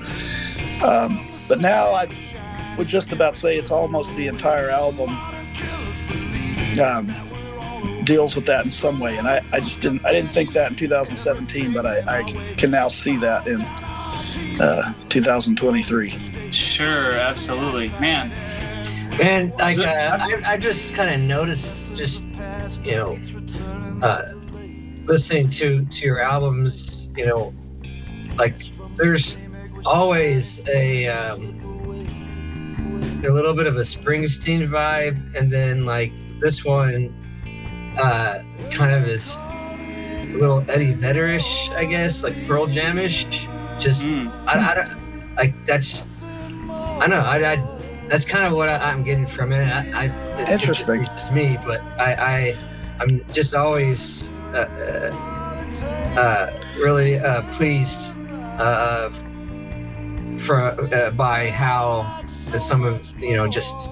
Um, 0.84 1.28
but 1.48 1.62
now 1.62 1.92
I 1.92 2.08
would 2.78 2.88
just 2.88 3.12
about 3.12 3.38
say 3.38 3.56
it's 3.56 3.72
almost 3.72 4.16
the 4.16 4.28
entire 4.28 4.70
album 4.70 5.12
um, 6.80 7.08
deals 8.04 8.36
with 8.36 8.46
that 8.46 8.66
in 8.66 8.72
some 8.72 9.00
way. 9.00 9.18
And 9.18 9.28
I, 9.28 9.42
I 9.52 9.60
just 9.60 9.82
didn't 9.82 10.06
I 10.06 10.12
didn't 10.12 10.30
think 10.30 10.54
that 10.54 10.72
in 10.72 10.76
2017, 10.76 11.74
but 11.74 11.86
I, 11.86 12.20
I 12.20 12.24
can 12.58 12.72
now 12.72 12.88
see 12.88 13.18
that 13.18 13.48
in 13.48 13.62
uh, 14.62 14.94
2023. 15.10 16.10
Sure, 16.50 17.14
absolutely, 17.14 17.90
man. 18.00 18.32
And 19.22 19.52
like, 19.54 19.78
uh, 19.78 20.18
I, 20.20 20.54
I 20.54 20.58
just 20.58 20.94
kind 20.96 21.14
of 21.14 21.20
noticed, 21.20 21.96
just 21.96 22.26
you 22.84 22.96
know, 22.96 23.20
uh, 24.02 24.34
listening 25.06 25.50
to 25.52 25.86
to 25.86 26.06
your 26.06 26.20
albums, 26.20 27.10
you 27.16 27.26
know, 27.28 27.54
like 28.38 28.56
there's 28.96 29.38
always 29.86 30.68
a 30.68 31.08
um, 31.08 31.60
a 33.26 33.30
little 33.30 33.54
bit 33.54 33.68
of 33.68 33.78
a 33.78 33.82
Springsteen 33.82 34.68
vibe, 34.68 35.36
and 35.36 35.52
then 35.52 35.86
like 35.86 36.12
this 36.40 36.66
one, 36.66 37.14
uh, 37.98 38.44
kind 38.72 38.92
of 38.92 39.08
is 39.08 39.38
a 39.38 40.36
little 40.36 40.64
Eddie 40.70 40.94
Vedder-ish, 40.94 41.70
I 41.72 41.86
guess, 41.86 42.24
like 42.24 42.36
Pearl 42.48 42.68
Jam-ish. 42.68 43.26
Just 43.80 44.08
Mm. 44.08 44.32
I, 44.48 44.72
I 44.72 44.74
don't 44.76 45.36
like 45.36 45.66
that's 45.66 46.04
I 46.62 47.08
don't 47.08 47.10
know 47.10 47.20
I, 47.20 47.54
I 47.54 47.80
that's 48.08 48.26
kind 48.26 48.46
of 48.46 48.54
what 48.54 48.70
I, 48.70 48.78
I'm 48.78 49.04
getting 49.04 49.26
from 49.26 49.52
it. 49.52 49.66
I, 49.66 50.06
I 50.06 50.42
it, 50.42 50.50
Interesting. 50.50 51.02
It's 51.02 51.10
just 51.12 51.32
me, 51.32 51.58
but 51.66 51.82
I, 52.00 52.14
I 52.14 52.56
I'm 53.00 53.26
just 53.34 53.56
always 53.56 54.30
uh, 54.54 54.58
uh, 54.58 56.20
uh, 56.20 56.64
really 56.78 57.18
uh, 57.18 57.42
pleased 57.52 58.14
uh, 58.60 59.10
for 60.38 60.62
uh, 60.62 61.10
by 61.12 61.50
how 61.50 62.24
some 62.28 62.84
of 62.86 63.12
you 63.20 63.36
know 63.36 63.48
just 63.48 63.92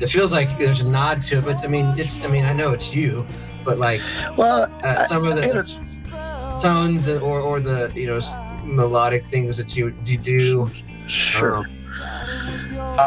It 0.00 0.08
feels 0.08 0.32
like 0.32 0.58
there's 0.58 0.80
a 0.80 0.84
nod 0.84 1.22
to 1.24 1.38
it, 1.38 1.44
but 1.44 1.62
I 1.62 1.66
mean, 1.66 1.86
it's. 1.98 2.24
I 2.24 2.28
mean, 2.28 2.44
I 2.44 2.52
know 2.52 2.72
it's 2.72 2.94
you, 2.94 3.24
but 3.64 3.78
like 3.78 4.00
Well, 4.36 4.72
uh, 4.82 5.04
some 5.06 5.26
of 5.26 5.36
the 5.36 6.58
tones 6.60 7.08
or 7.08 7.40
or 7.40 7.60
the 7.60 7.90
you 7.94 8.10
know 8.10 8.20
melodic 8.64 9.26
things 9.26 9.56
that 9.58 9.76
you 9.76 9.94
you 10.06 10.16
do. 10.18 10.70
sure. 11.06 11.66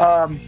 Um, 0.02 0.40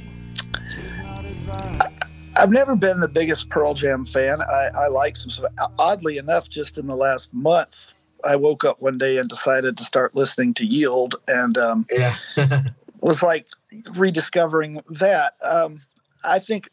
I- 1.81 1.93
I've 2.39 2.51
never 2.51 2.77
been 2.77 3.01
the 3.01 3.09
biggest 3.09 3.49
Pearl 3.49 3.73
Jam 3.73 4.05
fan. 4.05 4.43
I, 4.43 4.69
I 4.77 4.89
like 4.89 5.17
some 5.17 5.31
stuff. 5.31 5.51
Oddly 5.79 6.19
enough, 6.19 6.51
just 6.51 6.77
in 6.77 6.87
the 6.87 6.95
last 6.97 7.33
month, 7.33 7.95
I 8.25 8.37
woke 8.37 8.63
up 8.63 8.83
one 8.83 8.99
day 8.99 9.17
and 9.17 9.27
decided 9.29 9.79
to 9.79 9.85
start 9.85 10.15
listening 10.15 10.53
to 10.55 10.67
Yield, 10.67 11.15
and 11.27 11.57
um, 11.57 11.87
yeah. 11.91 12.17
was 13.01 13.23
like 13.23 13.47
rediscovering 13.95 14.83
that. 14.91 15.33
Um, 15.43 15.81
I 16.27 16.39
think 16.39 16.71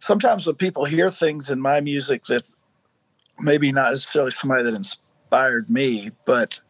sometimes 0.00 0.46
when 0.46 0.56
people 0.56 0.84
hear 0.84 1.10
things 1.10 1.50
in 1.50 1.60
my 1.60 1.80
music 1.80 2.24
that 2.26 2.44
maybe 3.40 3.72
not 3.72 3.90
necessarily 3.90 4.30
somebody 4.30 4.64
that 4.64 4.74
inspired 4.74 5.70
me, 5.70 6.10
but 6.24 6.60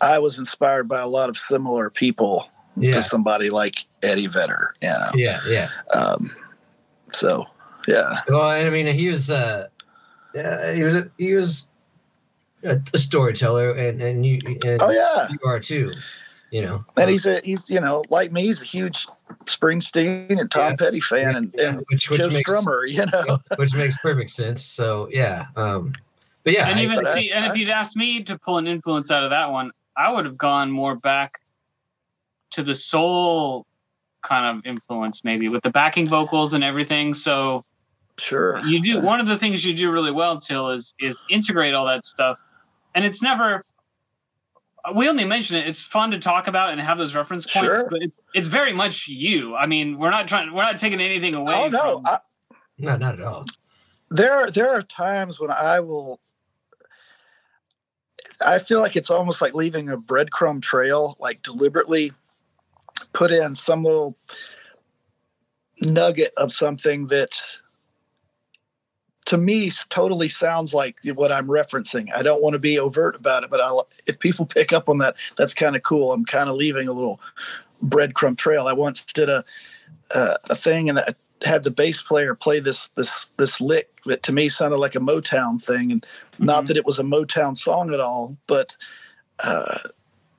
I 0.00 0.18
was 0.18 0.38
inspired 0.38 0.88
by 0.88 1.00
a 1.00 1.08
lot 1.08 1.28
of 1.28 1.36
similar 1.36 1.90
people 1.90 2.46
yeah. 2.76 2.92
to 2.92 3.02
somebody 3.02 3.50
like 3.50 3.86
Eddie 4.02 4.26
Vedder, 4.26 4.74
you 4.82 4.88
know. 4.88 5.10
Yeah. 5.14 5.40
Yeah. 5.46 5.68
Um, 5.94 6.20
so 7.12 7.46
yeah, 7.88 8.20
Well, 8.28 8.42
I 8.42 8.68
mean, 8.70 8.86
he 8.86 9.08
was 9.08 9.30
uh, 9.30 9.68
uh 10.36 10.72
he 10.72 10.82
was 10.82 10.94
a, 10.94 11.10
he 11.18 11.34
was 11.34 11.66
a, 12.62 12.80
a 12.92 12.98
storyteller, 12.98 13.72
and 13.72 14.00
and 14.02 14.24
you 14.24 14.38
and 14.64 14.82
oh 14.82 14.90
yeah, 14.90 15.28
you 15.30 15.38
are 15.44 15.60
too. 15.60 15.92
You 16.50 16.62
know, 16.62 16.84
and 16.96 17.10
he's 17.10 17.26
a 17.26 17.40
he's 17.44 17.70
you 17.70 17.80
know 17.80 18.04
like 18.10 18.32
me, 18.32 18.42
he's 18.42 18.60
a 18.60 18.64
huge 18.64 19.06
Springsteen 19.56 20.38
and 20.40 20.50
Tom 20.50 20.70
Yeah. 20.70 20.76
Petty 20.76 21.00
fan, 21.00 21.36
and, 21.36 21.54
Yeah, 21.56 21.68
and 21.68 21.84
which 21.90 22.08
which 22.10 22.20
Joe 22.20 22.28
makes 22.30 22.50
Strummer, 22.50 22.88
you 22.88 23.04
know. 23.06 23.38
which 23.56 23.74
makes 23.74 23.96
perfect 23.98 24.30
sense. 24.30 24.62
So 24.64 25.08
yeah, 25.10 25.46
um, 25.56 25.92
but 26.44 26.52
yeah, 26.54 26.68
and 26.68 26.78
I- 26.78 26.82
even 26.82 26.96
but 26.96 27.06
I- 27.06 27.14
see, 27.14 27.30
and 27.32 27.44
if 27.44 27.56
you'd 27.56 27.68
asked 27.70 27.96
me 27.96 28.22
to 28.24 28.38
pull 28.38 28.58
an 28.58 28.66
influence 28.66 29.10
out 29.10 29.24
of 29.24 29.30
that 29.30 29.50
one, 29.50 29.70
I 29.96 30.10
would 30.12 30.24
have 30.24 30.38
gone 30.38 30.70
more 30.70 30.94
back 30.94 31.40
to 32.52 32.62
the 32.62 32.74
soul 32.74 33.66
kind 34.22 34.58
of 34.58 34.66
influence, 34.66 35.22
maybe 35.24 35.48
with 35.48 35.62
the 35.62 35.70
backing 35.70 36.06
vocals 36.06 36.52
and 36.52 36.62
everything. 36.64 37.14
So 37.14 37.64
Sure. 38.18 38.58
you 38.66 38.82
do 38.82 39.00
one 39.00 39.18
of 39.20 39.26
the 39.26 39.38
things 39.38 39.64
you 39.64 39.72
do 39.72 39.90
really 39.90 40.10
well, 40.10 40.38
Til, 40.38 40.70
is 40.70 40.94
is 41.00 41.22
integrate 41.30 41.72
all 41.74 41.86
that 41.86 42.04
stuff, 42.04 42.38
and 42.94 43.04
it's 43.04 43.22
never. 43.22 43.64
We 44.94 45.08
only 45.08 45.24
mention 45.24 45.56
it. 45.56 45.66
It's 45.68 45.82
fun 45.82 46.10
to 46.12 46.18
talk 46.18 46.46
about 46.46 46.70
and 46.72 46.80
have 46.80 46.98
those 46.98 47.14
reference 47.14 47.44
points, 47.44 47.66
Sure. 47.66 47.88
but 47.90 48.02
it's 48.02 48.20
it's 48.34 48.46
very 48.46 48.72
much 48.72 49.06
you. 49.08 49.54
I 49.54 49.66
mean, 49.66 49.98
we're 49.98 50.10
not 50.10 50.26
trying. 50.28 50.52
We're 50.54 50.62
not 50.62 50.78
taking 50.78 51.00
anything 51.00 51.34
away. 51.34 51.54
Oh 51.54 51.68
no, 51.68 51.96
from, 51.98 52.06
I, 52.06 52.18
no, 52.78 52.96
not 52.96 53.14
at 53.14 53.22
all. 53.22 53.44
there 54.10 54.32
are, 54.32 54.50
there 54.50 54.70
are 54.70 54.82
times 54.82 55.38
when 55.38 55.50
I 55.50 55.80
will. 55.80 56.20
I 58.44 58.58
feel 58.58 58.80
like 58.80 58.96
it's 58.96 59.10
almost 59.10 59.42
like 59.42 59.54
leaving 59.54 59.88
a 59.90 59.98
breadcrumb 59.98 60.62
trail, 60.62 61.16
like 61.20 61.42
deliberately 61.42 62.12
put 63.12 63.30
in 63.30 63.54
some 63.54 63.84
little 63.84 64.16
nugget 65.82 66.32
of 66.36 66.52
something 66.52 67.06
that 67.06 67.42
to 69.30 69.38
me 69.38 69.70
totally 69.90 70.28
sounds 70.28 70.74
like 70.74 70.96
what 71.14 71.30
I'm 71.30 71.46
referencing. 71.46 72.08
I 72.12 72.22
don't 72.22 72.42
want 72.42 72.54
to 72.54 72.58
be 72.58 72.80
overt 72.80 73.14
about 73.14 73.44
it, 73.44 73.50
but 73.50 73.60
I, 73.60 73.70
if 74.04 74.18
people 74.18 74.44
pick 74.58 74.72
up 74.72 74.88
on 74.88 74.98
that, 74.98 75.14
that's 75.36 75.54
kind 75.54 75.76
of 75.76 75.84
cool. 75.84 76.12
I'm 76.12 76.24
kind 76.24 76.48
of 76.48 76.56
leaving 76.56 76.88
a 76.88 76.92
little 76.92 77.20
breadcrumb 77.80 78.36
trail. 78.36 78.66
I 78.66 78.72
once 78.72 79.04
did 79.04 79.28
a 79.28 79.44
uh, 80.12 80.34
a 80.50 80.56
thing 80.56 80.88
and 80.88 80.98
I 80.98 81.14
had 81.44 81.62
the 81.62 81.70
bass 81.70 82.02
player 82.02 82.34
play 82.34 82.58
this 82.58 82.88
this 82.96 83.28
this 83.36 83.60
lick 83.60 83.88
that 84.04 84.24
to 84.24 84.32
me 84.32 84.48
sounded 84.48 84.78
like 84.78 84.96
a 84.96 84.98
Motown 84.98 85.62
thing, 85.62 85.92
and 85.92 86.04
not 86.40 86.64
Mhm. 86.64 86.66
that 86.66 86.76
it 86.78 86.84
was 86.84 86.98
a 86.98 87.04
Motown 87.04 87.56
song 87.56 87.94
at 87.94 88.00
all, 88.00 88.36
but. 88.48 88.76
Uh, 89.38 89.78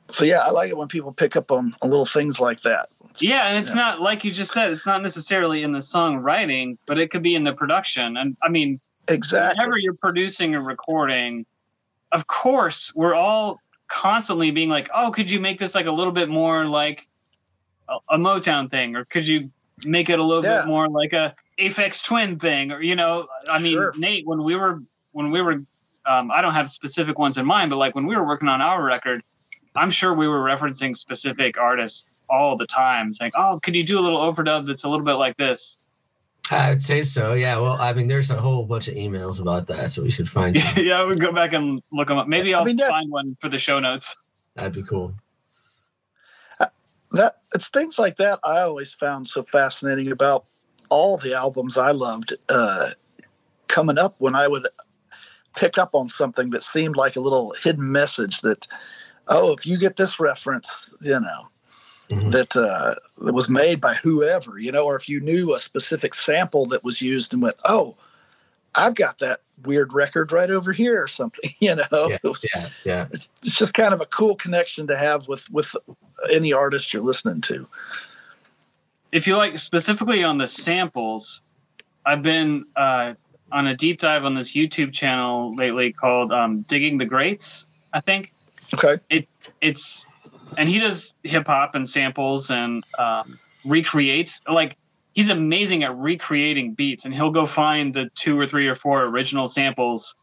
so 0.10 0.26
yeah, 0.26 0.40
I 0.40 0.50
like 0.52 0.70
it 0.70 0.76
when 0.76 0.90
people 0.90 1.14
pick 1.14 1.38
up 1.38 1.52
on, 1.52 1.72
on 1.82 1.90
little 1.90 2.06
things 2.06 2.38
like 2.38 2.64
that. 2.64 2.90
Yeah, 3.22 3.48
and 3.48 3.58
it's 3.58 3.74
not 3.74 4.02
like 4.02 4.26
you 4.26 4.32
just 4.34 4.52
said. 4.52 4.70
It's 4.70 4.86
not 4.86 5.02
necessarily 5.02 5.64
in 5.64 5.72
the 5.72 5.80
songwriting, 5.80 6.78
but 6.86 7.00
it 7.00 7.12
could 7.12 7.24
be 7.24 7.34
in 7.34 7.46
the 7.46 7.54
production. 7.54 8.18
And 8.18 8.36
I 8.44 8.50
mean, 8.50 8.82
Exactly. 9.08 9.60
whenever 9.62 9.78
you're 9.78 9.94
producing 9.96 10.56
a 10.56 10.62
recording, 10.62 11.46
of 12.12 12.28
course, 12.28 12.92
we're 12.96 13.16
all 13.16 13.60
constantly 13.88 14.52
being 14.52 14.70
like, 14.70 14.90
"Oh, 14.94 15.12
could 15.12 15.30
you 15.30 15.40
make 15.40 15.60
this 15.60 15.76
like 15.76 15.86
a 15.86 15.92
little 15.92 16.14
bit 16.14 16.30
more 16.30 16.66
like 16.66 17.08
a, 17.90 17.98
a 18.10 18.18
Motown 18.18 18.70
thing, 18.70 18.96
or 18.96 19.06
could 19.06 19.26
you 19.28 19.52
make 19.86 20.10
it 20.10 20.20
a 20.20 20.24
little 20.24 20.44
Yeah. 20.44 20.62
bit 20.62 20.68
more 20.68 20.88
like 20.88 21.14
a 21.14 21.36
Aphex 21.60 22.04
Twin 22.04 22.40
thing?" 22.40 22.72
Or 22.72 22.82
you 22.82 22.96
know, 22.96 23.28
I 23.50 23.60
mean, 23.60 23.74
Sure. 23.74 23.94
Nate, 23.98 24.26
when 24.26 24.44
we 24.44 24.56
were 24.56 24.82
when 25.14 25.30
we 25.32 25.42
were, 25.42 25.64
um, 26.06 26.32
I 26.32 26.42
don't 26.42 26.54
have 26.54 26.70
specific 26.70 27.20
ones 27.20 27.38
in 27.38 27.46
mind, 27.46 27.70
but 27.70 27.78
like 27.78 27.96
when 27.96 28.06
we 28.06 28.16
were 28.16 28.26
working 28.26 28.48
on 28.48 28.62
our 28.62 28.82
record, 28.84 29.24
I'm 29.76 29.92
sure 29.92 30.14
we 30.14 30.28
were 30.28 30.40
referencing 30.42 30.96
specific 30.96 31.58
artists 31.58 32.06
all 32.30 32.56
the 32.56 32.68
time, 32.68 33.12
saying, 33.12 33.32
"Oh, 33.36 33.60
could 33.62 33.76
you 33.76 33.84
do 33.84 34.00
a 34.00 34.02
little 34.02 34.20
overdub 34.20 34.66
that's 34.66 34.84
a 34.86 34.90
little 34.90 35.06
bit 35.06 35.14
like 35.16 35.36
this?" 35.38 35.78
I 36.52 36.70
would 36.70 36.82
say 36.82 37.04
so. 37.04 37.34
Yeah. 37.34 37.58
Well, 37.58 37.78
I 37.80 37.94
mean, 37.94 38.08
there's 38.08 38.30
a 38.30 38.36
whole 38.36 38.66
bunch 38.66 38.88
of 38.88 38.96
emails 38.96 39.40
about 39.40 39.68
that, 39.68 39.92
so 39.92 40.04
we 40.04 40.12
should 40.12 40.30
find. 40.30 40.58
Some. 40.76 40.84
yeah, 40.84 41.06
we 41.06 41.16
go 41.16 41.32
back 41.32 41.54
and 41.54 41.82
look 41.92 42.10
them 42.10 42.18
up. 42.18 42.28
Maybe 42.28 42.54
I 42.54 42.60
I'll 42.60 42.66
mean, 42.66 42.78
find 42.78 43.10
one 43.10 43.38
for 43.40 43.50
the 43.50 43.58
show 43.58 43.80
notes. 43.80 44.16
That'd 44.56 44.74
be 44.74 44.84
cool. 44.84 45.14
that 47.14 47.38
it's 47.54 47.70
things 47.70 47.98
like 47.98 48.18
that 48.18 48.40
I 48.44 48.62
always 48.62 48.94
found 48.94 49.28
so 49.28 49.44
fascinating 49.44 50.12
about 50.12 50.46
all 50.90 51.18
the 51.18 51.34
albums 51.34 51.78
I 51.78 51.92
loved 51.92 52.34
uh, 52.50 52.90
coming 53.68 53.98
up 53.98 54.16
when 54.20 54.36
I 54.36 54.48
would 54.48 54.68
pick 55.56 55.78
up 55.78 55.92
on 55.94 56.10
something 56.10 56.50
that 56.52 56.64
seemed 56.64 56.96
like 56.96 57.16
a 57.16 57.22
little 57.22 57.54
hidden 57.64 57.92
message 57.92 58.42
that 58.42 58.68
oh 59.28 59.52
if 59.54 59.66
you 59.66 59.78
get 59.78 59.98
this 59.98 60.20
reference 60.20 60.96
you 61.02 61.20
know 61.20 61.48
Mhm. 62.12 62.32
that 62.32 62.56
uh, 62.56 62.96
that 63.26 63.34
was 63.34 63.48
made 63.50 63.80
by 63.82 63.94
whoever 63.96 64.60
you 64.60 64.72
know 64.72 64.86
or 64.86 64.98
if 64.98 65.08
you 65.08 65.20
knew 65.22 65.54
a 65.54 65.60
specific 65.60 66.14
sample 66.14 66.66
that 66.68 66.84
was 66.84 67.02
used 67.02 67.34
and 67.34 67.42
went 67.42 67.56
oh 67.66 67.96
I've 68.76 68.96
got 68.96 69.18
that 69.20 69.42
weird 69.64 69.94
record 69.94 70.32
right 70.32 70.50
over 70.50 70.72
here 70.74 71.02
or 71.04 71.08
something 71.08 71.52
you 71.60 71.76
know 71.76 71.84
Yeah. 72.10 72.18
It 72.24 72.28
was- 72.28 72.50
Yeah. 72.54 72.70
Yeah. 72.86 73.08
it's, 73.14 73.30
it's 73.44 73.58
just 73.58 73.74
kind 73.74 73.94
of 73.94 74.02
a 74.02 74.06
cool 74.06 74.36
connection 74.36 74.88
to 74.88 74.98
have 74.98 75.28
with 75.28 75.50
with 75.52 75.76
any 76.32 76.52
artist 76.54 76.94
you're 76.94 77.04
listening 77.04 77.42
to 77.42 77.68
If 79.12 79.26
you 79.28 79.36
like 79.38 79.58
specifically 79.58 80.24
on 80.24 80.38
the 80.38 80.48
samples, 80.48 81.42
I've 82.06 82.22
been 82.24 82.66
uh, 82.78 83.14
on 83.52 83.68
a 83.68 83.76
deep 83.76 84.00
dive 84.00 84.24
on 84.26 84.34
this 84.36 84.54
YouTube 84.54 84.94
channel 84.94 85.54
lately 85.56 85.92
called 85.92 86.32
um, 86.32 86.62
"Digging 86.62 86.98
the 86.98 87.06
Greats." 87.06 87.68
I 87.94 88.00
think 88.00 88.34
okay 88.74 89.00
It's 89.10 89.32
it's 89.62 90.06
and 90.58 90.70
he 90.70 90.80
does 90.80 91.16
hip 91.24 91.48
hop 91.48 91.76
and 91.76 91.90
samples 91.90 92.50
and 92.50 92.84
um, 92.98 93.40
recreates 93.66 94.42
like 94.50 94.78
he's 95.14 95.30
amazing 95.30 95.84
at 95.84 95.96
recreating 95.98 96.74
beats 96.74 97.06
and 97.06 97.14
he'll 97.14 97.32
go 97.32 97.46
find 97.46 97.94
the 97.94 98.10
two 98.16 98.40
or 98.40 98.48
three 98.48 98.68
or 98.68 98.76
four 98.76 99.04
original 99.04 99.48
samples 99.48 100.16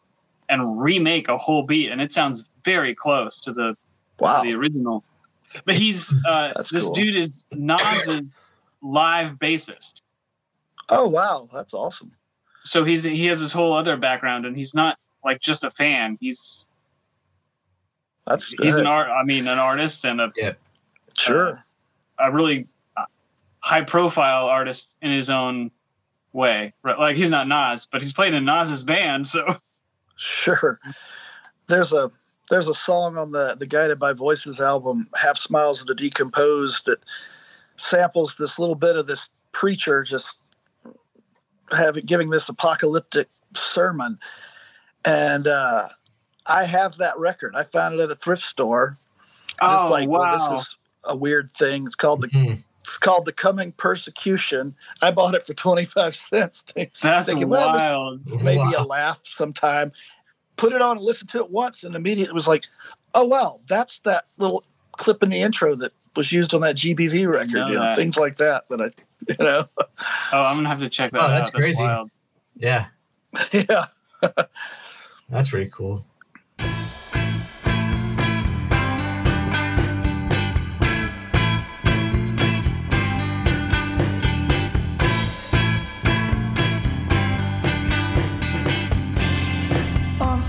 and 0.48 0.80
remake 0.80 1.28
a 1.28 1.36
whole 1.36 1.62
beat 1.62 1.90
and 1.90 2.00
it 2.00 2.12
sounds 2.12 2.48
very 2.64 2.94
close 2.94 3.40
to 3.40 3.52
the 3.52 3.76
wow 4.18 4.42
the 4.42 4.54
original. 4.54 5.04
But 5.64 5.76
he's 5.76 6.14
uh, 6.28 6.52
this 6.70 6.84
cool. 6.84 6.94
dude 6.94 7.16
is 7.16 7.44
Nas's 7.52 8.54
live 8.82 9.32
bassist. 9.32 10.02
Oh 10.90 11.08
wow, 11.08 11.48
that's 11.52 11.74
awesome. 11.74 12.12
So 12.64 12.84
he's 12.84 13.02
he 13.02 13.26
has 13.26 13.40
this 13.40 13.52
whole 13.52 13.72
other 13.72 13.96
background, 13.96 14.46
and 14.46 14.56
he's 14.56 14.74
not 14.74 14.98
like 15.24 15.40
just 15.40 15.64
a 15.64 15.70
fan. 15.70 16.18
He's 16.20 16.67
That's 18.28 18.48
he's 18.48 18.76
an 18.76 18.86
art. 18.86 19.08
I 19.08 19.24
mean, 19.24 19.48
an 19.48 19.58
artist 19.58 20.04
and 20.04 20.20
a 20.20 20.32
sure. 21.16 21.64
a 22.18 22.30
really 22.30 22.66
high 23.60 23.82
profile 23.82 24.46
artist 24.46 24.96
in 25.02 25.10
his 25.10 25.30
own 25.30 25.70
way. 26.32 26.72
Right? 26.82 26.98
Like 26.98 27.16
he's 27.16 27.30
not 27.30 27.48
Nas, 27.48 27.86
but 27.90 28.02
he's 28.02 28.12
playing 28.12 28.34
in 28.34 28.44
Nas's 28.44 28.82
band. 28.82 29.26
So 29.26 29.56
Sure. 30.18 30.80
There's 31.68 31.92
a 31.92 32.10
there's 32.50 32.66
a 32.66 32.74
song 32.74 33.16
on 33.16 33.30
the 33.30 33.56
the 33.58 33.66
Guided 33.66 33.98
by 33.98 34.12
Voices 34.12 34.60
album, 34.60 35.06
Half 35.14 35.38
Smiles 35.38 35.80
of 35.80 35.86
the 35.86 35.94
Decomposed, 35.94 36.86
that 36.86 36.98
samples 37.76 38.34
this 38.36 38.58
little 38.58 38.74
bit 38.74 38.96
of 38.96 39.06
this 39.06 39.28
preacher 39.52 40.02
just 40.02 40.42
having 41.70 42.04
giving 42.04 42.30
this 42.30 42.48
apocalyptic 42.48 43.28
sermon. 43.54 44.18
And 45.04 45.46
uh 45.46 45.86
I 46.48 46.64
have 46.64 46.96
that 46.98 47.18
record. 47.18 47.54
I 47.54 47.62
found 47.64 47.94
it 47.94 48.00
at 48.00 48.10
a 48.10 48.14
thrift 48.14 48.42
store. 48.42 48.96
Just 49.60 49.84
oh 49.86 49.88
like, 49.90 50.08
wow, 50.08 50.20
well, 50.20 50.32
this 50.52 50.60
is 50.60 50.76
a 51.04 51.16
weird 51.16 51.50
thing. 51.50 51.84
It's 51.84 51.94
called 51.96 52.20
the 52.22 52.28
Mhm. 52.28 52.62
it's 52.80 52.96
called 52.96 53.24
the 53.26 53.32
coming 53.32 53.72
persecution. 53.72 54.74
I 55.02 55.10
bought 55.10 55.34
it 55.34 55.44
for 55.44 55.52
25 55.54 56.14
cents. 56.14 56.64
that's 57.02 57.26
thinking, 57.26 57.48
well, 57.48 57.72
this- 57.72 57.90
wild. 57.90 58.42
maybe 58.42 58.72
a 58.74 58.82
laugh 58.82 59.20
sometime. 59.24 59.92
Put 60.56 60.72
it 60.72 60.80
on 60.82 60.96
and 60.96 61.04
listen 61.06 61.28
to 61.28 61.38
it 61.38 61.50
once, 61.50 61.84
and 61.84 61.94
immediately 61.94 62.30
it 62.30 62.34
was 62.34 62.48
like, 62.48 62.64
oh 63.14 63.24
wow, 63.24 63.60
that's 63.68 63.98
that 64.00 64.24
little 64.38 64.64
clip 64.92 65.22
in 65.22 65.28
the 65.28 65.40
intro 65.42 65.74
that 65.76 65.92
was 66.16 66.32
used 66.32 66.52
on 66.54 66.62
that 66.62 66.76
GBV 66.76 67.28
record. 67.28 67.50
know 67.52 67.68
You 67.68 67.74
know, 67.74 67.80
that. 67.80 67.96
things 67.96 68.16
like 68.16 68.36
that 68.38 68.68
that 68.70 68.80
I 68.80 68.90
You 69.28 69.44
know? 69.44 69.64
Oh, 70.32 70.44
I'm 70.44 70.56
gonna 70.56 70.68
have 70.68 70.80
to 70.80 70.88
check 70.88 71.12
that 71.12 71.20
Oh, 71.20 71.24
out. 71.24 71.28
that's 71.28 71.50
crazy. 71.50 71.82
wild. 71.82 72.10
Yeah, 72.56 72.86
yeah. 73.52 73.84
that's 75.28 75.50
pretty 75.50 75.70
cool. 75.72 76.04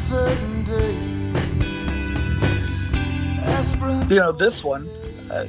Certain 0.09 0.63
days, 0.63 1.35
aspirin. 3.43 4.01
You 4.09 4.15
know, 4.15 4.31
this 4.31 4.63
one, 4.63 4.89
uh, 5.29 5.45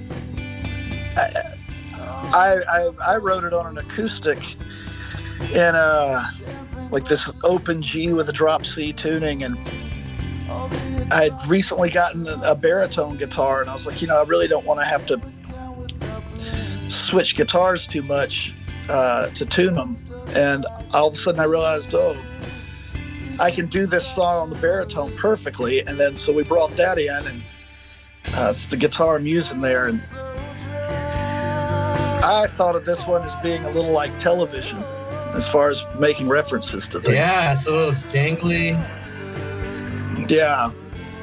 I, 1.16 2.60
I 2.68 2.90
I 3.06 3.16
wrote 3.16 3.44
it 3.44 3.54
on 3.54 3.66
an 3.68 3.78
acoustic 3.78 4.38
in 5.54 5.74
a 5.74 6.22
like 6.90 7.04
this 7.04 7.32
open 7.42 7.80
G 7.80 8.12
with 8.12 8.28
a 8.28 8.34
drop 8.34 8.66
C 8.66 8.92
tuning, 8.92 9.44
and 9.44 9.56
I 11.10 11.30
had 11.30 11.40
recently 11.48 11.88
gotten 11.88 12.26
a, 12.26 12.38
a 12.44 12.54
baritone 12.54 13.16
guitar, 13.16 13.62
and 13.62 13.70
I 13.70 13.72
was 13.72 13.86
like, 13.86 14.02
you 14.02 14.08
know, 14.08 14.20
I 14.20 14.24
really 14.24 14.46
don't 14.46 14.66
want 14.66 14.78
to 14.80 14.84
have 14.84 15.06
to 15.06 15.18
switch 16.90 17.34
guitars 17.34 17.86
too 17.86 18.02
much 18.02 18.54
uh, 18.90 19.28
to 19.28 19.46
tune 19.46 19.72
them, 19.72 19.96
and 20.36 20.66
all 20.92 21.08
of 21.08 21.14
a 21.14 21.16
sudden 21.16 21.40
I 21.40 21.44
realized, 21.44 21.94
oh. 21.94 22.14
I 23.40 23.50
can 23.50 23.66
do 23.66 23.86
this 23.86 24.06
song 24.06 24.42
on 24.42 24.50
the 24.50 24.56
baritone 24.56 25.16
perfectly, 25.16 25.80
and 25.86 25.98
then 25.98 26.14
so 26.14 26.32
we 26.32 26.44
brought 26.44 26.70
that 26.72 26.98
in, 26.98 27.26
and 27.26 27.42
uh, 28.34 28.50
it's 28.50 28.66
the 28.66 28.76
guitar 28.76 29.16
I'm 29.16 29.26
using 29.26 29.60
there, 29.62 29.86
and 29.88 29.98
I 32.22 32.46
thought 32.50 32.76
of 32.76 32.84
this 32.84 33.06
one 33.06 33.22
as 33.22 33.34
being 33.36 33.64
a 33.64 33.70
little 33.70 33.92
like 33.92 34.16
television, 34.18 34.76
as 35.34 35.48
far 35.48 35.70
as 35.70 35.82
making 35.98 36.28
references 36.28 36.86
to 36.88 37.00
things. 37.00 37.14
Yeah, 37.14 37.52
it's 37.52 37.66
a 37.66 37.70
little 37.72 37.92
jangly. 37.92 38.72
Yeah, 40.30 40.70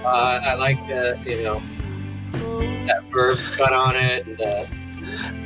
Uh, 0.03 0.39
I 0.43 0.56
like 0.56 0.77
the 0.88 1.19
you 1.25 1.43
know 1.43 1.62
that 2.86 3.03
verb 3.12 3.38
cut 3.56 3.73
on 3.73 3.95
it 3.95 4.25
and 4.25 4.41
uh, 4.41 4.63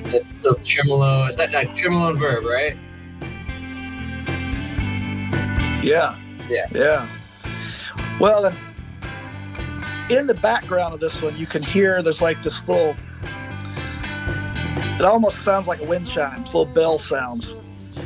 the 0.09 0.25
little 0.41 0.63
tremolo. 0.63 1.25
Is 1.25 1.35
that 1.35 1.51
like 1.51 1.75
tremolo 1.75 2.11
and 2.11 2.17
verb, 2.17 2.45
right? 2.45 2.77
yeah, 5.83 6.15
Yeah. 6.49 6.67
yeah. 6.71 7.07
Well, 8.19 8.53
in 10.09 10.27
the 10.27 10.33
background 10.41 10.93
of 10.93 10.99
this 10.99 11.21
one, 11.21 11.35
you 11.37 11.45
can 11.45 11.63
hear 11.63 12.01
there's 12.01 12.21
like 12.21 12.41
this 12.43 12.67
little. 12.67 12.95
It 14.95 15.05
almost 15.05 15.43
sounds 15.43 15.67
like 15.67 15.81
a 15.81 15.85
wind 15.85 16.07
chime, 16.07 16.43
little 16.45 16.65
bell 16.65 16.99
sounds, 16.99 17.55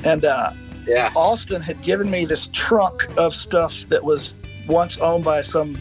and 0.05 0.23
uh, 0.23 0.51
Yeah. 0.87 1.11
Austin 1.15 1.61
had 1.61 1.81
given 1.81 2.09
me 2.09 2.23
this 2.25 2.47
trunk 2.53 3.07
of 3.17 3.35
stuff 3.35 3.81
that 3.89 4.03
was 4.03 4.35
once 4.67 4.97
owned 4.99 5.25
by 5.25 5.41
some 5.41 5.77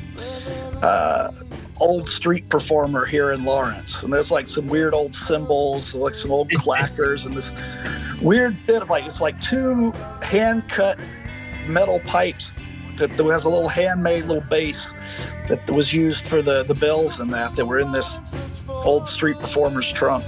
uh, 0.83 1.31
old 1.81 2.09
street 2.09 2.49
performer 2.49 3.05
here 3.05 3.31
in 3.33 3.45
Lawrence. 3.45 4.03
And 4.03 4.13
there's 4.13 4.31
like 4.33 4.49
some 4.49 4.67
weird 4.67 4.93
old 4.93 5.15
cymbals, 5.15 5.95
like 5.95 6.15
some 6.15 6.33
old 6.33 6.49
clackers, 6.51 7.25
and 7.25 7.35
this 7.35 7.53
weird 8.21 8.57
bit 8.67 8.83
of 8.83 8.91
like, 8.91 9.07
it's 9.07 9.21
like 9.21 9.41
two 9.41 9.93
hand 10.23 10.69
cut 10.69 10.99
metal 11.67 12.01
pipes 12.01 12.59
that 12.97 13.11
has 13.11 13.45
a 13.45 13.49
little 13.49 13.69
handmade 13.69 14.25
little 14.25 14.49
bass 14.49 14.93
that 15.49 15.69
was 15.71 15.93
used 15.93 16.27
for 16.27 16.43
the, 16.43 16.63
the 16.65 16.75
bells 16.75 17.19
and 17.19 17.33
that 17.33 17.55
that 17.57 17.67
were 17.67 17.79
in 17.79 17.91
this 17.93 18.39
old 18.69 19.09
street 19.09 19.39
performer's 19.39 19.91
trunk. 19.91 20.25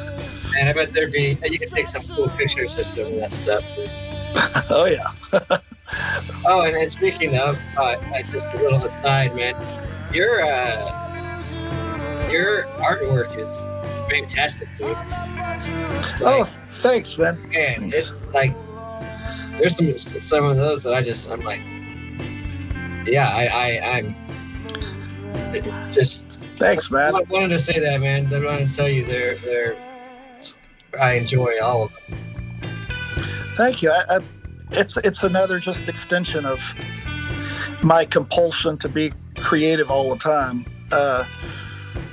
And 0.59 0.69
I 0.69 0.73
bet 0.73 0.93
there'd 0.93 1.13
be 1.13 1.39
you 1.45 1.59
could 1.59 1.71
take 1.71 1.87
some 1.87 2.03
cool 2.17 2.29
pictures 2.29 2.77
of 2.79 2.87
some 2.87 3.07
of 3.07 3.17
that 3.17 3.33
stuff. 3.33 3.65
Oh, 4.69 4.85
yeah. 4.85 5.59
Oh, 6.45 6.63
and, 6.63 6.77
and 6.77 6.91
speaking 6.91 7.37
of, 7.39 7.59
uh, 7.79 7.97
just 8.23 8.53
a 8.55 8.57
little 8.59 8.85
aside, 8.85 9.35
man, 9.35 9.55
your 10.13 10.45
uh, 10.45 11.07
your 12.31 12.65
artwork 12.79 13.31
is 13.39 14.11
fantastic, 14.11 14.69
dude. 14.77 14.97
Oh, 16.25 16.45
thanks, 16.45 17.17
man. 17.17 17.39
man, 17.51 17.91
it's 17.95 18.27
like 18.29 18.55
there's 19.59 19.77
some 19.77 19.97
some 19.99 20.45
of 20.45 20.57
those 20.57 20.83
that 20.83 20.95
I 20.95 21.03
just 21.03 21.31
I'm 21.31 21.43
like, 21.43 21.61
yeah, 23.07 23.29
I, 23.29 23.47
I 23.47 23.97
I'm 23.97 24.15
just 25.93 26.23
Thanks, 26.59 26.91
man. 26.91 27.15
I 27.15 27.21
wanted 27.29 27.49
to 27.49 27.59
say 27.59 27.79
that, 27.79 28.01
man. 28.01 28.33
I 28.33 28.39
wanted 28.39 28.69
to 28.69 28.77
tell 28.77 28.89
you 28.89 29.05
they're 29.05 29.37
they're 29.37 29.77
I 30.99 31.13
enjoy 31.13 31.61
all 31.63 31.85
of 31.85 31.93
them. 31.93 32.19
Thank 33.55 33.83
you. 33.83 33.91
I, 33.91 34.17
I, 34.17 34.21
it's 34.71 34.97
it's 34.97 35.23
another 35.23 35.59
just 35.59 35.87
extension 35.89 36.47
of 36.47 36.63
my 37.83 38.07
compulsion 38.07 38.79
to 38.79 38.89
be 38.89 39.13
creative 39.37 39.91
all 39.91 40.11
the 40.11 40.19
time. 40.19 40.65
Uh, 40.91 41.25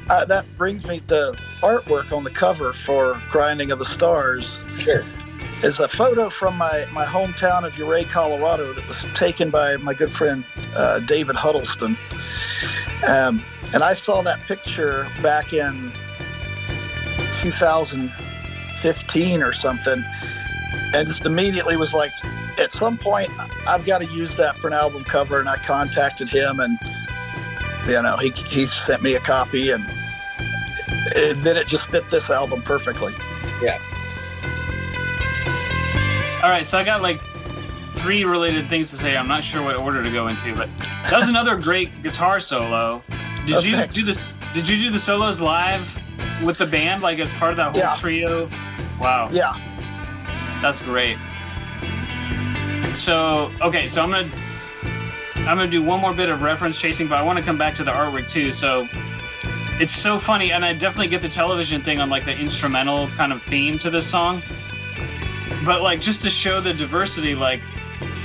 uh, 0.10 0.26
that 0.26 0.46
brings 0.58 0.86
me 0.86 1.00
to 1.08 1.34
artwork 1.62 2.16
on 2.16 2.26
the 2.26 2.30
cover 2.30 2.74
for 2.74 3.22
Grinding 3.32 3.72
of 3.72 3.80
the 3.80 3.86
Stars. 3.86 4.62
Sure. 4.78 5.06
Is 5.64 5.80
a 5.80 5.88
photo 5.88 6.30
from 6.30 6.58
my, 6.58 6.86
my 6.92 7.06
hometown 7.06 7.64
of 7.64 7.80
Ouray, 7.80 8.04
Colorado, 8.04 8.74
that 8.74 8.86
was 8.88 9.02
taken 9.14 9.50
by 9.50 9.78
my 9.78 9.94
good 9.94 10.12
friend 10.12 10.44
uh, 10.76 11.00
David 11.00 11.38
Huddleston. 11.38 11.98
Um, 13.08 13.42
and 13.74 13.82
I 13.82 13.94
saw 13.94 14.22
that 14.24 14.42
picture 14.42 15.08
back 15.22 15.54
in 15.54 15.94
2015 17.42 19.42
or 19.42 19.54
something 19.54 20.04
and 20.94 21.08
just 21.08 21.26
immediately 21.26 21.76
was 21.76 21.94
like, 21.94 22.12
at 22.60 22.72
some 22.72 22.98
point, 22.98 23.30
I've 23.68 23.86
got 23.86 24.00
to 24.00 24.06
use 24.06 24.36
that 24.36 24.58
for 24.58 24.68
an 24.68 24.74
album 24.74 25.04
cover. 25.04 25.40
And 25.40 25.50
I 25.50 25.58
contacted 25.58 26.30
him, 26.30 26.60
and 26.60 26.78
you 27.88 28.02
know, 28.02 28.16
he 28.18 28.30
he 28.30 28.66
sent 28.66 29.02
me 29.02 29.16
a 29.16 29.20
copy, 29.20 29.72
and 29.72 29.84
it, 31.16 31.42
then 31.42 31.58
it 31.58 31.68
just 31.68 31.88
fit 31.88 32.08
this 32.10 32.30
album 32.30 32.62
perfectly. 32.62 33.14
All 36.44 36.50
right, 36.50 36.66
so 36.66 36.78
I 36.78 36.84
got 36.84 37.02
like 37.02 37.20
three 37.96 38.26
related 38.26 38.68
things 38.68 38.90
to 38.92 38.98
say. 38.98 39.16
I'm 39.16 39.30
not 39.30 39.46
sure 39.46 39.64
what 39.64 39.78
order 39.78 40.04
to 40.04 40.12
go 40.12 40.28
into, 40.28 40.54
but 40.54 40.70
that 41.04 41.14
was 41.14 41.30
another 41.30 41.58
great 41.58 42.04
guitar 42.04 42.42
solo. 42.42 43.02
Did 43.46 43.56
Oh, 43.56 43.60
you 43.62 43.78
thanks. 43.78 43.96
do 43.96 44.04
this? 44.04 44.38
Did 44.54 44.68
you 44.68 44.78
do 44.78 44.90
the 44.92 45.00
solos 45.00 45.40
live 45.40 45.88
with 46.44 46.58
the 46.58 46.66
band, 46.66 47.02
like 47.02 47.20
as 47.20 47.32
part 47.36 47.52
of 47.52 47.58
that 47.58 47.72
whole 47.72 47.80
Yeah. 47.80 47.96
trio? 47.96 48.50
Wow, 49.00 49.30
Yeah, 49.32 49.54
that's 50.62 50.82
great. 50.82 51.18
So 52.94 53.50
okay, 53.62 53.88
so 53.88 54.04
I'm 54.04 54.12
gonna 54.12 54.30
I'm 55.38 55.58
gonna 55.58 55.68
do 55.68 55.82
one 55.82 56.02
more 56.02 56.14
bit 56.14 56.28
of 56.28 56.42
reference 56.42 56.78
chasing, 56.78 57.08
but 57.08 57.18
I 57.18 57.22
want 57.22 57.40
to 57.40 57.44
come 57.44 57.58
back 57.58 57.74
to 57.76 57.86
the 57.86 57.92
artwork 57.92 58.30
too. 58.30 58.52
So 58.52 58.88
it's 59.80 59.94
so 59.96 60.20
funny, 60.20 60.52
and 60.52 60.66
I 60.66 60.74
definitely 60.74 61.08
get 61.08 61.22
the 61.22 61.30
television 61.30 61.82
thing 61.82 62.02
on 62.02 62.10
like 62.10 62.26
the 62.26 62.36
instrumental 62.38 63.08
kind 63.16 63.32
of 63.32 63.42
theme 63.44 63.80
to 63.80 63.90
this 63.90 64.06
song. 64.06 64.42
But 65.66 65.82
like 65.82 66.02
just 66.02 66.22
to 66.24 66.30
show 66.30 66.60
the 66.62 66.74
diversity, 66.74 67.36
like 67.36 67.62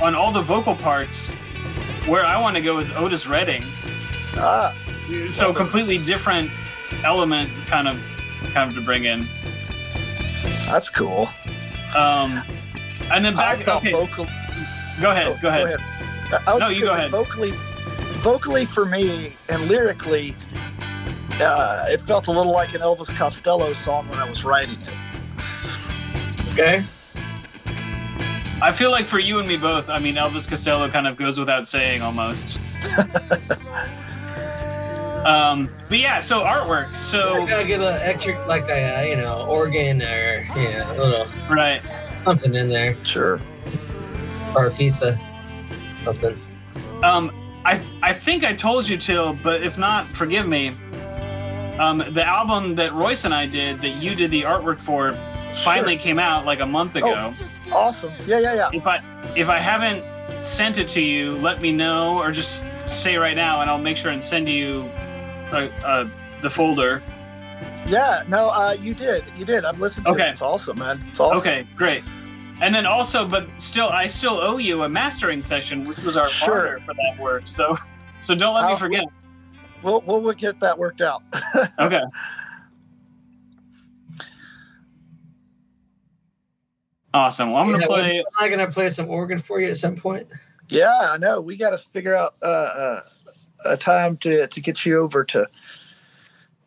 on 0.03 0.15
all 0.15 0.33
the 0.33 0.43
vocal 0.43 0.75
parts, 0.75 1.31
where 2.07 2.25
I 2.25 2.41
want 2.41 2.57
to 2.57 2.63
go 2.63 2.79
is 2.79 2.91
Otis 2.93 3.27
Redding. 3.27 3.65
ah, 4.37 4.75
So 5.29 5.53
completely 5.53 5.99
different 5.99 6.51
element, 7.05 7.51
kind 7.67 7.87
of, 7.89 8.03
kind 8.53 8.69
of 8.71 8.75
to 8.77 8.81
bring 8.81 9.05
in. 9.05 9.29
that's 10.67 10.89
cool. 10.89 11.29
Um, 11.97 12.43
and 13.13 13.25
then 13.25 13.35
I 13.39 13.55
back. 13.55 13.59
felt 13.59 13.83
Okay, 13.83 13.93
vocal. 13.93 14.27
go 15.01 15.11
ahead. 15.11 15.29
oh, 15.29 15.39
Go 15.41 15.49
ahead. 15.49 15.79
I 16.47 16.53
was 16.53 16.61
No, 16.61 16.69
you 16.69 16.85
go 16.85 16.93
ahead. 16.95 17.11
Vocally, 17.11 17.53
vocally 18.21 18.65
for 18.67 18.85
me 18.85 19.33
and 19.49 19.67
lyrically, 19.69 20.35
uh, 21.41 21.87
it 21.89 22.01
felt 22.03 22.27
a 22.27 22.31
little 22.31 22.53
like 22.53 22.75
an 22.75 22.81
Elvis 22.83 23.09
Costello 23.17 23.73
song 23.75 24.09
when 24.09 24.19
I 24.19 24.29
was 24.29 24.45
writing 24.45 24.77
it. 24.83 24.95
Okay. 26.53 26.83
I 28.61 28.73
feel 28.73 28.91
like 28.91 29.07
for 29.07 29.19
you 29.21 29.39
and 29.39 29.47
me 29.47 29.57
both, 29.57 29.89
I 29.89 29.99
mean, 29.99 30.17
Elvis 30.17 30.49
Costello 30.49 30.89
kind 30.89 31.07
of 31.07 31.17
goes 31.17 31.39
without 31.39 31.69
saying 31.69 32.03
almost. 32.03 32.77
um, 35.25 35.69
but 35.89 35.99
yeah, 35.99 36.19
so 36.19 36.41
artwork. 36.41 36.95
So 36.97 37.35
So 37.35 37.47
gotta 37.47 37.65
get 37.65 37.81
an 37.81 38.01
extra, 38.03 38.45
like 38.47 38.65
a 38.69 38.99
uh, 38.99 39.03
you 39.03 39.17
know 39.17 39.47
organ 39.47 40.03
or 40.03 40.47
you 40.57 40.71
know 40.71 40.93
a 40.93 40.97
little 41.03 41.27
right. 41.49 41.83
something 42.17 42.55
in 42.55 42.69
there 42.69 42.97
Sure. 43.05 43.41
or 44.57 44.67
a 44.67 44.71
piece 44.71 45.03
of 45.03 45.17
something. 46.05 46.37
Um, 47.03 47.31
I 47.65 47.81
I 48.03 48.13
think 48.13 48.45
I 48.45 48.55
told 48.55 48.89
you 48.89 48.97
Til, 48.97 49.35
but 49.43 49.63
if 49.63 49.79
not, 49.79 50.05
forgive 50.05 50.49
me. 50.49 50.73
Um, 51.79 51.99
the 51.99 52.25
album 52.27 52.75
that 52.75 52.93
Royce 52.93 53.25
and 53.25 53.33
I 53.33 53.47
did, 53.47 53.81
that 53.83 54.03
you 54.03 54.17
did 54.17 54.33
the 54.33 54.43
artwork 54.43 54.81
for, 54.81 55.11
finally 55.65 55.97
came 55.97 56.19
out 56.19 56.45
like 56.45 56.61
a 56.61 56.67
month 56.67 56.97
ago. 56.97 57.13
Oh, 57.15 57.35
Awesome. 57.73 58.13
Yeah, 58.27 58.39
yeah, 58.41 58.55
yeah. 58.55 58.69
If 58.73 58.87
I 58.87 59.01
if 59.37 59.49
I 59.49 59.59
haven't 59.59 60.05
sent 60.45 60.79
it 60.79 60.89
to 60.91 61.01
you, 61.01 61.33
let 61.33 61.61
me 61.61 61.73
know, 61.73 62.19
or 62.19 62.31
just 62.33 62.65
say 62.87 63.17
right 63.17 63.37
now, 63.37 63.61
and 63.61 63.71
I'll 63.71 63.79
make 63.79 63.97
sure 63.97 64.11
and 64.11 64.25
send 64.25 64.49
you 64.49 64.91
uh, 65.53 65.69
uh, 65.85 66.09
the 66.43 66.51
folder. 66.51 67.03
Yeah, 67.87 68.23
no, 68.29 68.49
uh, 68.49 68.77
you 68.81 68.95
did. 68.95 69.25
You 69.37 69.45
did. 69.45 69.65
I've 69.65 69.81
listened 69.81 70.07
to 70.07 70.13
Okay. 70.13 70.29
it. 70.29 70.31
It's 70.33 70.43
awesome, 70.43 70.79
man. 70.79 71.03
It's 71.09 71.21
awesome. 71.21 71.39
Okay, 71.39 71.67
great. 71.77 72.05
And 72.61 72.75
then 72.75 72.87
also, 72.87 73.27
but 73.27 73.49
still, 73.59 73.89
I 73.89 74.07
still 74.07 74.35
owe 74.41 74.59
you 74.59 74.83
a 74.83 74.89
mastering 74.89 75.41
session, 75.43 75.85
which 75.85 75.99
was 76.03 76.17
our 76.17 76.29
Sure. 76.29 76.49
partner 76.79 76.81
for 76.87 76.95
that 76.95 77.19
work. 77.23 77.47
So, 77.47 77.77
so 78.21 78.35
don't 78.35 78.55
let 78.55 78.65
me 78.67 78.71
I'll- 78.73 78.79
forget. 78.79 79.05
We'll, 79.83 80.01
we'll, 80.03 80.21
we'll 80.21 80.33
get 80.35 80.59
that 80.61 80.77
worked 80.77 81.01
out. 81.01 81.23
Okay. 81.79 82.01
Awesome. 87.15 87.53
Well, 87.53 87.63
I'm 87.63 87.71
gonna 87.71 87.83
Yeah, 87.85 87.89
was- 87.89 88.05
play. 88.05 88.19
Am 88.19 88.25
I 88.39 88.49
gonna 88.49 88.71
play 88.71 88.89
some 88.89 89.09
organ 89.09 89.41
for 89.41 89.61
you 89.61 89.69
at 89.69 89.77
some 89.77 89.97
point? 89.97 90.29
Yeah, 90.69 90.93
I 91.01 91.17
know. 91.17 91.41
We 91.41 91.57
got 91.57 91.71
to 91.71 91.79
figure 91.79 92.15
out 92.15 92.35
uh, 92.43 92.47
uh, 92.47 93.01
a 93.65 93.77
time 93.79 94.19
to, 94.19 94.47
to 94.47 94.61
get 94.61 94.85
you 94.85 94.99
over 95.01 95.25
to 95.25 95.47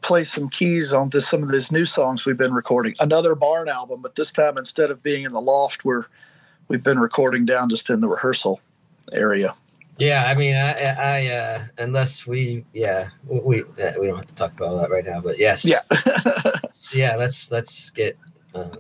play 0.01 0.23
some 0.23 0.49
keys 0.49 0.91
on 0.91 1.10
this, 1.10 1.27
some 1.27 1.43
of 1.43 1.51
these 1.51 1.71
new 1.71 1.86
songs 1.86 2.25
we've 2.25 2.36
been 2.38 2.54
recording. 2.54 2.95
Another 2.99 3.36
barn 3.36 3.69
album, 3.69 4.01
but 4.01 4.15
this 4.15 4.32
time 4.32 4.58
instead 4.58 4.89
of 4.89 5.04
being 5.04 5.23
in 5.23 5.32
the 5.34 5.39
loft, 5.41 5.86
we're 5.86 6.06
we've 6.67 6.84
been 6.84 6.97
recording 6.97 7.45
down 7.45 7.69
just 7.69 7.91
in 7.91 7.99
the 7.99 8.08
rehearsal 8.08 8.60
area. 9.13 9.54
Yeah, 9.99 10.25
I 10.25 10.34
mean, 10.34 10.56
I, 10.56 10.71
I, 10.71 11.27
uh, 11.27 11.63
unless 11.77 12.25
we, 12.25 12.65
yeah, 12.73 13.10
we, 13.27 13.39
we, 13.41 13.62
uh, 13.84 13.91
we 13.99 14.08
don't 14.08 14.15
have 14.15 14.25
to 14.25 14.34
talk 14.34 14.54
about 14.54 14.69
all 14.69 14.77
that 14.80 14.89
right 14.89 15.06
now, 15.06 15.21
but 15.21 15.38
yes, 15.38 15.63
Yeah. 15.63 15.82
So, 16.69 16.97
yeah. 16.97 17.15
Let's 17.17 17.51
let's 17.51 17.91
get, 17.91 18.17
um, 18.56 18.71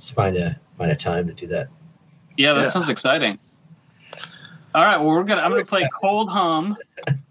let's 0.00 0.08
find 0.08 0.34
a 0.38 0.58
find 0.78 0.90
a 0.90 0.96
time 0.96 1.26
to 1.26 1.34
do 1.34 1.46
that. 1.46 1.68
Yeah, 2.38 2.54
that 2.54 2.62
Yeah. 2.62 2.70
sounds 2.70 2.88
exciting. 2.88 3.38
All 4.74 4.82
right. 4.82 4.96
Well, 4.96 5.08
we're 5.08 5.24
gonna. 5.24 5.42
I'm 5.42 5.50
gonna 5.50 5.62
play 5.64 5.86
"Cold 6.00 6.30
Hum," 6.30 6.74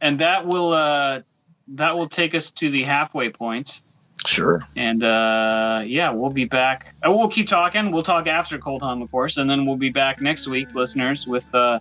and 0.01 0.19
that 0.19 0.45
will 0.45 0.71
uh, 0.73 1.21
that 1.69 1.97
will 1.97 2.08
take 2.08 2.36
us 2.36 2.51
to 2.51 2.69
the 2.69 2.84
halfway 2.84 3.29
point. 3.32 3.82
sure. 4.27 4.62
And 4.75 5.03
uh, 5.03 5.82
yeah, 5.84 6.12
we'll 6.12 6.29
be 6.29 6.45
back. 6.45 6.93
Uh, 7.03 7.10
we'll 7.10 7.27
keep 7.29 7.47
talking. 7.47 7.89
We'll 7.91 8.03
talk 8.03 8.27
after 8.27 8.60
Cold 8.60 8.84
Hum, 8.84 9.01
of 9.01 9.10
course, 9.10 9.38
and 9.38 9.49
then 9.49 9.65
we'll 9.65 9.77
be 9.77 9.89
back 9.89 10.21
next 10.21 10.47
week, 10.47 10.67
listeners, 10.75 11.25
with 11.25 11.45
uh, 11.55 11.79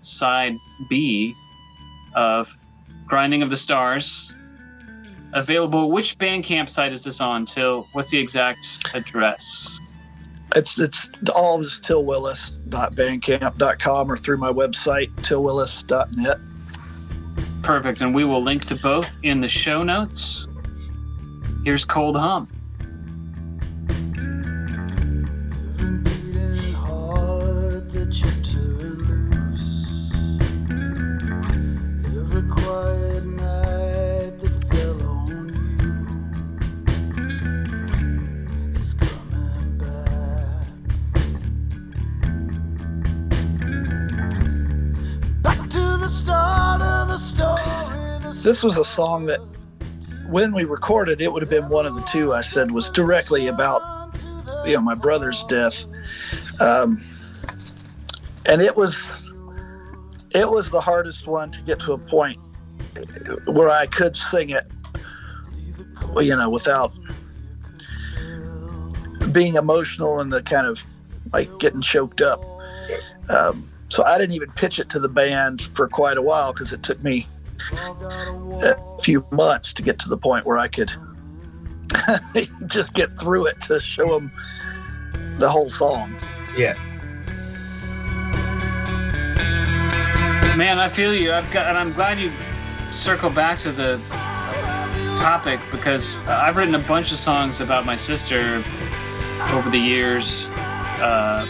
side 0.00 0.54
B 0.88 1.34
of 2.14 2.48
Grinding 3.06 3.42
of 3.42 3.50
the 3.50 3.58
Stars. 3.58 4.34
Available. 5.34 5.90
Which 5.90 6.16
Bandcamp 6.16 6.70
site 6.70 6.94
is 6.94 7.04
this 7.04 7.20
on? 7.20 7.44
Til 7.44 7.86
what's 7.92 8.08
the 8.08 8.18
exact 8.18 8.88
address? 8.94 9.78
It's 10.56 10.78
it's 10.78 11.10
all 11.34 11.58
this 11.58 11.78
tilwillis.bandcamp.com 11.80 14.12
or 14.12 14.16
through 14.16 14.38
my 14.38 14.50
website, 14.50 15.10
tilwillis.net. 15.16 16.38
Perfect. 17.62 18.00
And 18.00 18.14
we 18.14 18.24
will 18.24 18.42
link 18.42 18.64
to 18.66 18.76
both 18.76 19.08
in 19.22 19.40
the 19.40 19.48
show 19.48 19.82
notes. 19.82 20.46
Here's 21.64 21.84
Cold 21.84 22.16
Hum. 22.16 22.48
This 48.42 48.62
was 48.62 48.76
a 48.78 48.84
song 48.84 49.26
that 49.26 49.40
when 50.28 50.54
we 50.54 50.64
recorded, 50.64 51.20
it 51.20 51.32
would 51.32 51.42
have 51.42 51.50
been 51.50 51.68
one 51.68 51.86
of 51.86 51.94
the 51.94 52.02
two 52.02 52.32
I 52.32 52.40
said 52.40 52.70
was 52.70 52.90
directly 52.90 53.48
about 53.48 53.82
you 54.64 54.74
know 54.74 54.80
my 54.80 54.94
brother's 54.94 55.44
death. 55.44 55.84
Um, 56.60 56.96
and 58.46 58.62
it 58.62 58.76
was 58.76 59.32
it 60.34 60.48
was 60.48 60.70
the 60.70 60.80
hardest 60.80 61.26
one 61.26 61.50
to 61.50 61.62
get 61.62 61.80
to 61.80 61.92
a 61.92 61.98
point 61.98 62.38
where 63.46 63.70
i 63.70 63.86
could 63.86 64.14
sing 64.14 64.50
it 64.50 64.66
you 66.20 66.36
know 66.36 66.50
without 66.50 66.92
being 69.32 69.54
emotional 69.56 70.20
and 70.20 70.32
the 70.32 70.42
kind 70.42 70.66
of 70.66 70.84
like 71.32 71.48
getting 71.58 71.80
choked 71.80 72.20
up. 72.20 72.40
Um, 73.28 73.62
so 73.88 74.04
i 74.04 74.18
didn't 74.18 74.34
even 74.34 74.50
pitch 74.52 74.78
it 74.78 74.88
to 74.90 74.98
the 74.98 75.08
band 75.08 75.62
for 75.62 75.88
quite 75.88 76.16
a 76.16 76.22
while 76.22 76.52
because 76.52 76.72
it 76.72 76.82
took 76.82 77.02
me 77.02 77.26
a 77.72 78.74
few 79.02 79.24
months 79.32 79.72
to 79.72 79.82
get 79.82 79.98
to 79.98 80.08
the 80.08 80.16
point 80.16 80.44
where 80.46 80.58
i 80.58 80.68
could 80.68 80.90
just 82.66 82.94
get 82.94 83.10
through 83.18 83.46
it 83.46 83.60
to 83.62 83.80
show 83.80 84.18
them 84.18 84.30
the 85.38 85.48
whole 85.48 85.70
song 85.70 86.16
Yeah, 86.56 86.74
Man, 90.58 90.80
I 90.80 90.88
feel 90.88 91.14
you. 91.14 91.32
I've 91.32 91.48
got, 91.52 91.68
and 91.68 91.78
I'm 91.78 91.92
glad 91.92 92.18
you 92.18 92.32
circle 92.92 93.30
back 93.30 93.60
to 93.60 93.70
the 93.70 94.00
topic 95.20 95.60
because 95.70 96.18
I've 96.26 96.56
written 96.56 96.74
a 96.74 96.80
bunch 96.80 97.12
of 97.12 97.18
songs 97.18 97.60
about 97.60 97.86
my 97.86 97.94
sister 97.94 98.64
over 99.52 99.70
the 99.70 99.78
years. 99.78 100.48
Uh, 100.98 101.46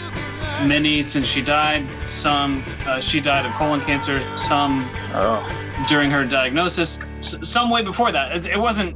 many 0.67 1.03
since 1.03 1.25
she 1.27 1.41
died. 1.41 1.85
Some 2.07 2.63
uh, 2.85 2.99
she 3.01 3.19
died 3.19 3.45
of 3.45 3.51
colon 3.53 3.81
cancer. 3.81 4.21
Some 4.37 4.89
oh 5.13 5.85
during 5.87 6.11
her 6.11 6.25
diagnosis. 6.25 6.99
S- 7.19 7.37
some 7.43 7.69
way 7.69 7.81
before 7.83 8.11
that. 8.11 8.35
It, 8.35 8.45
it 8.47 8.59
wasn't. 8.59 8.95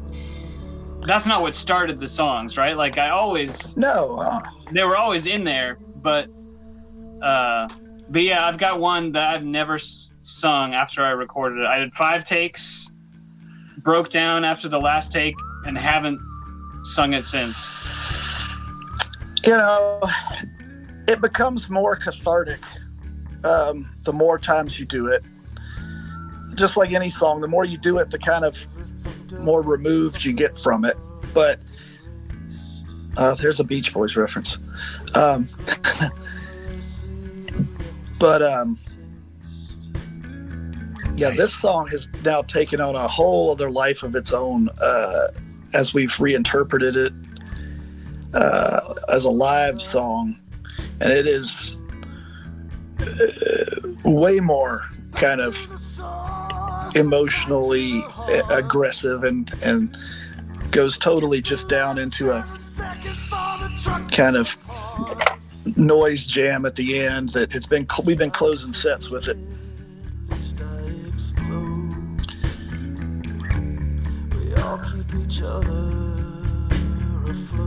That's 1.06 1.26
not 1.26 1.41
what 1.41 1.54
started 1.54 1.99
the 1.99 2.08
songs, 2.08 2.58
right? 2.58 2.76
Like 2.76 2.97
I 2.97 3.10
always 3.10 3.76
no 3.78 4.17
uh, 4.19 4.39
they 4.71 4.84
were 4.86 4.95
always 4.97 5.26
in 5.28 5.43
there, 5.43 5.78
but 5.97 6.28
uh, 7.21 7.67
but 8.10 8.21
yeah, 8.21 8.45
I've 8.45 8.58
got 8.58 8.80
one 8.80 9.12
that 9.13 9.34
I've 9.36 9.43
never 9.43 9.76
s- 9.76 10.13
sung 10.21 10.73
after 10.73 11.04
I 11.04 11.10
recorded 11.12 11.60
it. 11.62 11.67
I 11.67 11.80
did 11.80 11.93
five 11.93 12.23
takes, 12.23 12.89
broke 13.80 14.10
down 14.10 14.43
after 14.45 14.69
the 14.69 14.80
last 14.80 15.12
take, 15.12 15.36
and 15.65 15.78
haven't 15.78 16.19
sung 16.84 17.13
it 17.13 17.23
since. 17.26 17.80
you 19.45 19.58
know 19.58 20.02
it 21.08 21.22
becomes 21.22 21.70
more 21.70 21.96
cathartic 21.96 22.60
um, 23.44 23.89
the 24.04 24.13
more 24.13 24.39
times 24.39 24.80
you 24.80 24.86
do 24.86 25.08
it. 25.08 25.24
Just 26.56 26.78
like 26.78 26.92
any 26.92 27.10
song 27.10 27.42
the 27.42 27.48
more 27.48 27.66
you 27.66 27.78
do 27.78 27.98
it 27.98 28.12
the 28.12 28.20
kind 28.20 28.46
of 28.46 28.66
more 29.39 29.62
removed 29.62 30.24
you 30.24 30.34
get 30.34 30.58
from 30.58 30.86
it. 30.86 30.98
But 31.34 31.60
uh, 33.18 33.36
there's 33.36 33.60
a 33.60 33.63
beach 33.63 33.94
boys 33.94 34.16
reference. 34.16 34.58
Um, 35.16 35.50
but 38.20 38.42
um, 38.42 38.80
yeah 41.16 41.30
this 41.30 41.54
song 41.54 41.88
has 41.88 42.10
now 42.24 42.42
taken 42.42 42.82
on 42.82 42.96
a 42.96 43.08
whole 43.08 43.52
other 43.52 43.70
life 43.70 44.02
of 44.04 44.16
its 44.16 44.32
own 44.32 44.70
uh, 44.82 45.28
as 45.74 45.94
we've 45.94 46.20
reinterpreted 46.20 46.96
it 46.96 47.13
uh, 48.34 48.96
as 49.12 49.24
a 49.26 49.30
live 49.30 49.82
song, 49.82 50.39
and 51.00 51.12
it 51.12 51.28
is 51.28 51.78
uh, 53.00 54.10
way 54.10 54.40
more 54.40 54.90
kind 55.14 55.42
of 55.42 55.56
emotionally 56.96 58.02
aggressive 58.50 59.24
and 59.24 59.52
and 59.64 59.98
goes 60.72 60.98
totally 60.98 61.42
just 61.42 61.70
down 61.70 61.98
into 61.98 62.32
a 62.32 62.42
kind 64.12 64.36
of 64.36 64.58
noise 65.78 66.26
jam 66.26 66.66
at 66.66 66.76
the 66.76 67.00
end 67.00 67.30
that 67.30 67.54
it's 67.56 67.66
been 67.66 67.86
we've 68.06 68.18
been 68.18 68.32
closing 68.32 68.74
sets 68.74 69.10
with 69.10 69.28
it 69.28 69.38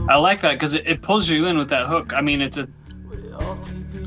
I 0.09 0.15
like 0.15 0.41
that 0.41 0.53
because 0.53 0.73
it, 0.73 0.87
it 0.87 1.01
pulls 1.01 1.29
you 1.29 1.47
in 1.47 1.57
with 1.57 1.69
that 1.69 1.87
hook. 1.87 2.13
I 2.13 2.21
mean, 2.21 2.41
it's 2.41 2.57
a 2.57 2.67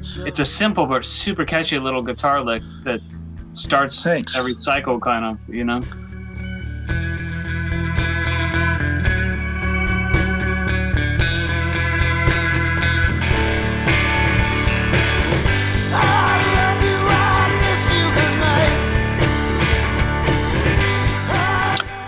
it's 0.01 0.39
a 0.39 0.45
simple 0.45 0.87
but 0.87 1.05
super 1.05 1.45
catchy 1.45 1.79
little 1.79 2.03
guitar 2.03 2.43
lick 2.43 2.63
that 2.85 3.01
starts 3.53 4.03
Thanks. 4.03 4.37
every 4.37 4.55
cycle, 4.55 4.99
kind 4.99 5.25
of. 5.25 5.55
You 5.55 5.65
know. 5.65 5.83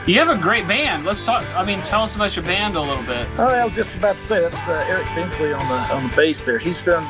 You 0.04 0.18
have 0.18 0.30
a 0.30 0.42
great 0.42 0.66
band. 0.66 1.06
Let's 1.06 1.24
talk. 1.24 1.44
I 1.56 1.64
mean, 1.64 1.80
tell 1.82 2.02
us 2.02 2.16
about 2.16 2.34
your 2.34 2.44
band 2.44 2.74
a 2.74 2.80
little 2.80 3.04
bit. 3.04 3.26
Oh, 3.38 3.46
I 3.46 3.62
was 3.62 3.72
just 3.72 3.94
about 3.94 4.16
to 4.16 4.22
say 4.22 4.40
that's 4.40 4.60
uh, 4.62 4.84
Eric 4.88 5.06
Binkley 5.06 5.56
on 5.56 5.68
the 5.68 5.94
on 5.94 6.10
the 6.10 6.16
bass 6.16 6.42
there. 6.42 6.58
He's 6.58 6.82
been 6.82 7.04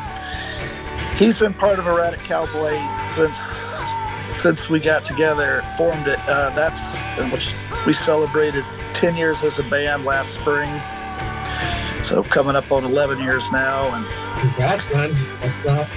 he's 1.17 1.39
been 1.39 1.55
part 1.55 1.79
of 1.79 1.87
Erratic 1.87 2.21
Cowboys 2.21 2.81
since 3.15 3.41
since 4.33 4.69
we 4.69 4.81
got 4.81 5.05
together, 5.05 5.63
formed 5.77 6.07
it. 6.09 6.19
Uh, 6.27 6.51
that's 6.51 6.81
which 7.33 7.55
we 7.87 7.93
celebrated 7.93 8.65
10 8.95 9.17
years 9.17 9.43
as 9.43 9.59
a 9.59 9.63
band 9.65 10.05
last 10.05 10.33
spring. 10.35 10.71
So 12.03 12.23
coming 12.23 12.57
up 12.57 12.71
on 12.73 12.85
11 12.85 13.23
years 13.23 13.45
now. 13.53 13.95
And 13.95 14.07
Congrats, 14.41 14.91
man. 14.93 15.11
That's 15.41 15.65
not 15.65 15.89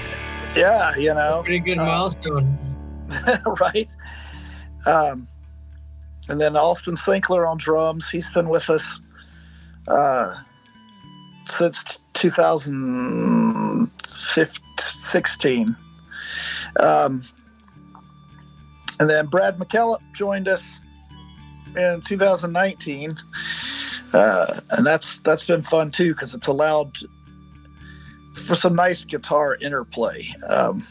yeah, 0.56 0.92
you 0.96 1.12
know, 1.12 1.42
pretty 1.44 1.60
good 1.60 1.78
uh, 1.78 1.84
milestone. 1.84 2.58
right? 3.60 3.94
Um, 4.86 5.28
and 6.28 6.40
then 6.40 6.56
Austin 6.56 6.94
Sinkler 6.94 7.48
on 7.48 7.58
drums. 7.58 8.08
He's 8.10 8.32
been 8.32 8.48
with 8.48 8.70
us 8.70 9.00
uh, 9.86 10.32
since 11.44 11.82
2016. 15.12 15.76
Um, 16.80 17.22
and 18.98 19.08
then 19.08 19.26
Brad 19.26 19.58
McKellop 19.58 20.00
joined 20.14 20.48
us 20.48 20.80
in 21.76 22.02
2019, 22.02 23.16
uh, 24.14 24.60
and 24.70 24.86
that's 24.86 25.18
that's 25.20 25.44
been 25.44 25.62
fun 25.62 25.90
too 25.90 26.12
because 26.14 26.34
it's 26.34 26.46
allowed 26.46 26.96
for 28.32 28.54
some 28.54 28.74
nice 28.74 29.04
guitar 29.04 29.56
interplay. 29.56 30.26
Um, 30.48 30.86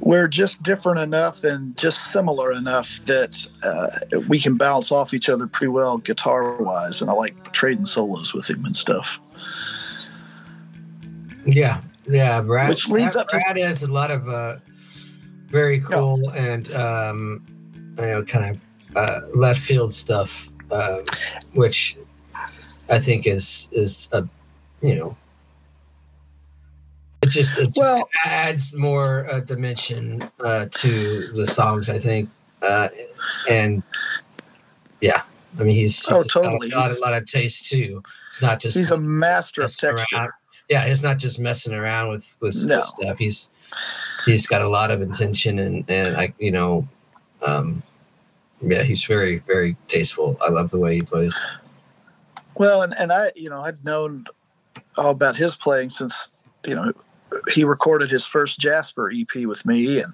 we're 0.00 0.28
just 0.28 0.62
different 0.62 1.00
enough 1.00 1.44
and 1.44 1.76
just 1.76 2.12
similar 2.12 2.52
enough 2.52 2.98
that 3.06 3.46
uh, 3.64 4.20
we 4.28 4.38
can 4.38 4.56
bounce 4.56 4.92
off 4.92 5.12
each 5.12 5.28
other 5.28 5.46
pretty 5.46 5.68
well 5.68 5.98
guitar 5.98 6.56
wise, 6.62 7.02
and 7.02 7.10
I 7.10 7.14
like 7.14 7.52
trading 7.52 7.84
solos 7.84 8.32
with 8.32 8.48
him 8.48 8.64
and 8.64 8.74
stuff. 8.74 9.20
Yeah, 11.44 11.82
yeah. 12.08 12.40
Brad, 12.40 12.68
Which 12.68 12.88
leads 12.88 13.14
Brad, 13.14 13.26
up 13.26 13.28
to- 13.30 13.36
Brad 13.38 13.56
has 13.58 13.82
a 13.82 13.88
lot 13.88 14.10
of 14.10 14.28
uh, 14.28 14.56
very 15.50 15.80
cool 15.80 16.30
and 16.30 16.72
um, 16.74 17.46
you 17.98 18.04
know 18.06 18.24
kind 18.24 18.56
of 18.56 18.96
uh, 18.96 19.20
left 19.34 19.60
field 19.60 19.92
stuff, 19.94 20.48
uh, 20.70 20.98
which 21.54 21.96
I 22.90 22.98
think 22.98 23.26
is 23.26 23.68
is 23.72 24.08
a 24.12 24.26
you 24.82 24.94
know 24.94 25.16
it 27.22 27.30
just 27.30 27.58
it 27.58 27.66
just 27.66 27.76
Well- 27.76 28.08
adds 28.24 28.74
more 28.76 29.28
uh, 29.30 29.40
dimension 29.40 30.22
uh, 30.40 30.66
to 30.70 31.32
the 31.32 31.46
songs. 31.46 31.88
I 31.90 31.98
think, 31.98 32.30
uh, 32.62 32.88
and 33.48 33.82
yeah, 35.00 35.22
I 35.58 35.62
mean 35.64 35.74
he's, 35.76 36.06
Oh, 36.10 36.22
he's 36.22 36.32
got 36.32 36.44
a 36.44 36.48
totally. 36.48 36.70
lot, 36.70 36.90
a 36.96 37.00
lot 37.00 37.14
of 37.14 37.26
taste 37.26 37.66
too. 37.66 38.02
It's 38.28 38.40
not 38.42 38.60
just 38.60 38.76
He's 38.76 38.90
a 38.90 38.98
master 39.00 39.62
of 39.62 39.74
texture. 39.76 40.16
around. 40.16 40.30
Yeah, 40.68 40.86
he's 40.86 41.02
not 41.02 41.16
just 41.18 41.38
messing 41.38 41.74
around 41.74 42.08
with 42.10 42.34
with 42.40 42.54
No. 42.66 42.82
stuff. 42.82 43.18
He's 43.18 43.50
he's 44.24 44.46
got 44.46 44.62
a 44.62 44.68
lot 44.68 44.90
of 44.90 45.00
intention 45.02 45.58
and 45.58 45.84
and 45.88 46.16
I 46.16 46.32
you 46.38 46.50
know, 46.52 46.86
um, 47.42 47.82
yeah, 48.60 48.82
he's 48.82 49.04
very 49.04 49.38
very 49.46 49.76
tasteful. 49.88 50.36
I 50.40 50.50
love 50.50 50.70
the 50.70 50.78
way 50.78 50.96
he 50.96 51.02
plays. 51.02 51.34
Well, 52.56 52.82
and, 52.82 52.92
and 52.98 53.12
I, 53.12 53.30
you 53.36 53.48
know, 53.48 53.60
I'd 53.60 53.84
known 53.84 54.24
all 54.96 55.10
about 55.10 55.36
his 55.36 55.54
playing 55.54 55.90
since, 55.90 56.32
you 56.66 56.74
know, 56.74 56.92
he 57.54 57.62
recorded 57.62 58.10
his 58.10 58.26
first 58.26 58.58
Jasper 58.58 59.12
EP 59.14 59.46
with 59.46 59.64
me, 59.64 60.00
and 60.00 60.12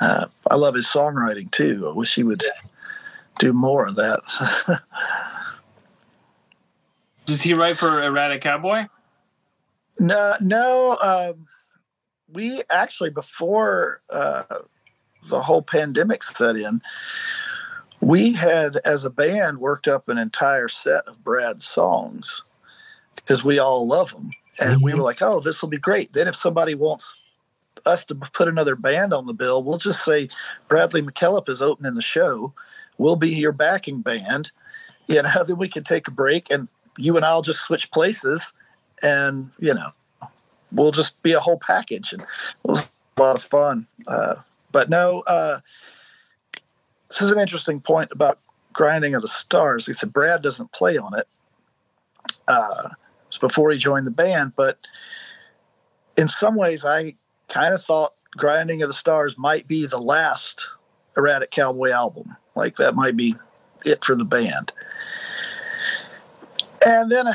uh, 0.00 0.26
I 0.50 0.56
love 0.56 0.74
his 0.74 0.86
songwriting 0.88 1.50
too. 1.52 1.88
I 1.88 1.92
wish 1.94 2.16
he 2.16 2.24
would 2.24 2.42
do 3.38 3.52
more 3.52 3.86
of 3.86 3.94
that. 3.94 4.20
Does 7.26 7.42
he 7.42 7.54
write 7.54 7.78
for 7.78 8.02
Erratic 8.02 8.40
Cowboy? 8.40 8.86
No, 9.98 10.36
no, 10.40 10.96
um, 11.00 11.46
we 12.32 12.62
actually 12.70 13.10
before 13.10 14.00
uh, 14.10 14.44
the 15.28 15.42
whole 15.42 15.62
pandemic 15.62 16.22
set 16.22 16.56
in, 16.56 16.80
we 18.00 18.34
had 18.34 18.76
as 18.84 19.04
a 19.04 19.10
band 19.10 19.58
worked 19.58 19.88
up 19.88 20.08
an 20.08 20.18
entire 20.18 20.68
set 20.68 21.06
of 21.06 21.24
Brad's 21.24 21.66
songs 21.66 22.44
because 23.16 23.42
we 23.44 23.58
all 23.58 23.86
love 23.86 24.12
them, 24.12 24.30
and 24.60 24.82
we 24.82 24.92
Mhm. 24.92 24.96
were 24.96 25.02
like, 25.02 25.20
"Oh, 25.22 25.40
this 25.40 25.60
will 25.60 25.68
be 25.68 25.78
great." 25.78 26.12
Then 26.12 26.28
if 26.28 26.36
somebody 26.36 26.74
wants 26.74 27.22
us 27.84 28.04
to 28.04 28.14
put 28.14 28.48
another 28.48 28.76
band 28.76 29.12
on 29.12 29.26
the 29.26 29.34
bill, 29.34 29.62
we'll 29.62 29.78
just 29.78 30.04
say 30.04 30.28
Bradley 30.68 31.02
McKellop 31.02 31.48
is 31.48 31.62
opening 31.62 31.94
the 31.94 32.02
show. 32.02 32.52
We'll 32.98 33.16
be 33.16 33.30
your 33.30 33.52
backing 33.52 34.00
band. 34.02 34.52
You 35.06 35.22
know, 35.22 35.44
then 35.46 35.56
we 35.56 35.68
can 35.68 35.84
take 35.84 36.06
a 36.08 36.12
break 36.12 36.50
and 36.50 36.68
you 36.96 37.16
and 37.16 37.24
I'll 37.24 37.42
just 37.42 37.60
switch 37.60 37.90
places 37.90 38.52
and, 39.02 39.50
you 39.58 39.74
know, 39.74 39.90
we'll 40.72 40.92
just 40.92 41.22
be 41.22 41.32
a 41.32 41.40
whole 41.40 41.58
package. 41.58 42.12
And 42.12 42.24
was 42.62 42.88
a 43.16 43.22
lot 43.22 43.36
of 43.36 43.42
fun. 43.42 43.86
Uh, 44.06 44.36
but 44.72 44.90
no, 44.90 45.22
uh, 45.26 45.60
this 47.08 47.22
is 47.22 47.30
an 47.30 47.38
interesting 47.38 47.80
point 47.80 48.10
about 48.12 48.38
grinding 48.72 49.14
of 49.14 49.22
the 49.22 49.28
stars. 49.28 49.86
He 49.86 49.92
said 49.92 50.12
Brad 50.12 50.42
doesn't 50.42 50.72
play 50.72 50.96
on 50.98 51.18
it. 51.18 51.26
Uh, 52.46 52.90
it's 53.26 53.38
before 53.38 53.70
he 53.70 53.78
joined 53.78 54.06
the 54.06 54.10
band, 54.10 54.52
but 54.56 54.78
in 56.16 56.28
some 56.28 56.56
ways, 56.56 56.84
I 56.84 57.14
kind 57.48 57.72
of 57.72 57.82
thought 57.82 58.14
Grinding 58.36 58.82
of 58.82 58.88
the 58.88 58.94
Stars 58.94 59.38
might 59.38 59.66
be 59.66 59.86
the 59.86 60.00
last 60.00 60.66
Erratic 61.16 61.50
Cowboy 61.50 61.90
album. 61.90 62.36
Like 62.54 62.76
that 62.76 62.94
might 62.94 63.16
be 63.16 63.36
it 63.84 64.04
for 64.04 64.14
the 64.14 64.24
band. 64.24 64.72
And 66.84 67.10
then, 67.10 67.26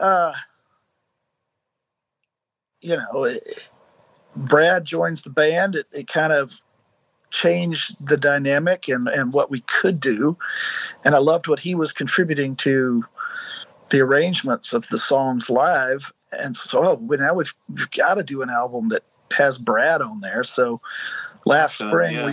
uh, 0.00 0.32
you 2.80 2.96
know, 2.96 3.24
it, 3.24 3.68
Brad 4.36 4.84
joins 4.84 5.22
the 5.22 5.30
band. 5.30 5.74
It, 5.74 5.86
it 5.92 6.08
kind 6.08 6.32
of 6.32 6.60
changed 7.30 7.96
the 8.04 8.16
dynamic 8.16 8.88
and, 8.88 9.08
and 9.08 9.32
what 9.32 9.50
we 9.50 9.60
could 9.60 10.00
do. 10.00 10.38
And 11.04 11.14
I 11.14 11.18
loved 11.18 11.46
what 11.46 11.60
he 11.60 11.74
was 11.74 11.92
contributing 11.92 12.56
to 12.56 13.04
the 13.90 14.00
arrangements 14.00 14.72
of 14.72 14.88
the 14.88 14.98
songs 14.98 15.50
live. 15.50 16.12
And 16.32 16.56
so 16.56 16.84
oh, 16.84 16.94
well, 16.94 17.18
now 17.18 17.34
we've, 17.34 17.54
we've 17.68 17.90
got 17.90 18.14
to 18.14 18.22
do 18.22 18.42
an 18.42 18.50
album 18.50 18.88
that 18.90 19.02
has 19.36 19.58
Brad 19.58 20.00
on 20.00 20.20
there. 20.20 20.44
So 20.44 20.80
last 21.44 21.78
Good, 21.78 21.88
spring 21.88 22.16
yeah. 22.16 22.26
we 22.26 22.32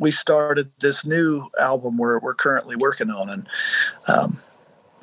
we 0.00 0.10
started 0.10 0.70
this 0.80 1.04
new 1.04 1.48
album 1.60 1.98
we're 1.98 2.18
we're 2.18 2.34
currently 2.34 2.74
working 2.74 3.10
on, 3.10 3.28
and 3.28 3.48
um, 4.08 4.38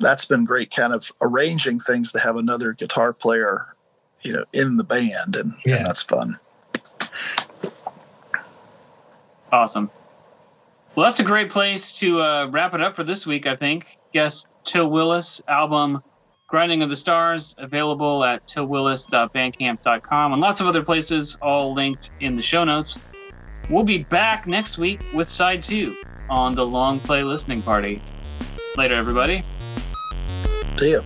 that's 0.00 0.24
been 0.24 0.44
great. 0.44 0.74
Kind 0.74 0.92
of 0.92 1.12
arranging 1.22 1.80
things 1.80 2.12
to 2.12 2.18
have 2.18 2.36
another 2.36 2.72
guitar 2.72 3.12
player, 3.12 3.76
you 4.22 4.32
know, 4.32 4.44
in 4.52 4.76
the 4.76 4.84
band, 4.84 5.36
and, 5.36 5.52
Yeah. 5.64 5.76
and 5.76 5.86
that's 5.86 6.02
fun. 6.02 6.38
Awesome. 9.52 9.90
Well, 10.94 11.04
that's 11.06 11.20
a 11.20 11.24
great 11.24 11.50
place 11.50 11.92
to 11.94 12.20
uh, 12.20 12.46
wrap 12.50 12.74
it 12.74 12.80
up 12.80 12.96
for 12.96 13.04
this 13.04 13.26
week, 13.26 13.46
I 13.46 13.56
think. 13.56 13.86
Guest 14.12 14.46
Til 14.64 14.90
Willis 14.90 15.40
album 15.48 16.02
Grinding 16.48 16.82
of 16.82 16.88
the 16.88 16.96
Stars, 16.96 17.54
available 17.58 18.24
at 18.24 18.46
tilwillis.bandcamp.com 18.46 20.32
and 20.32 20.40
lots 20.40 20.60
of 20.60 20.66
other 20.66 20.82
places, 20.82 21.36
all 21.42 21.74
linked 21.74 22.10
in 22.20 22.36
the 22.36 22.42
show 22.42 22.64
notes. 22.64 22.98
We'll 23.68 23.84
be 23.84 23.98
back 24.04 24.46
next 24.46 24.78
week 24.78 25.02
with 25.12 25.28
side 25.28 25.62
two 25.62 25.94
on 26.30 26.54
the 26.54 26.64
Long 26.64 27.00
Play 27.00 27.22
Listening 27.22 27.60
Party. 27.62 28.00
Later, 28.76 28.94
everybody. 28.94 29.42
See 30.78 30.92
ya. 30.92 31.02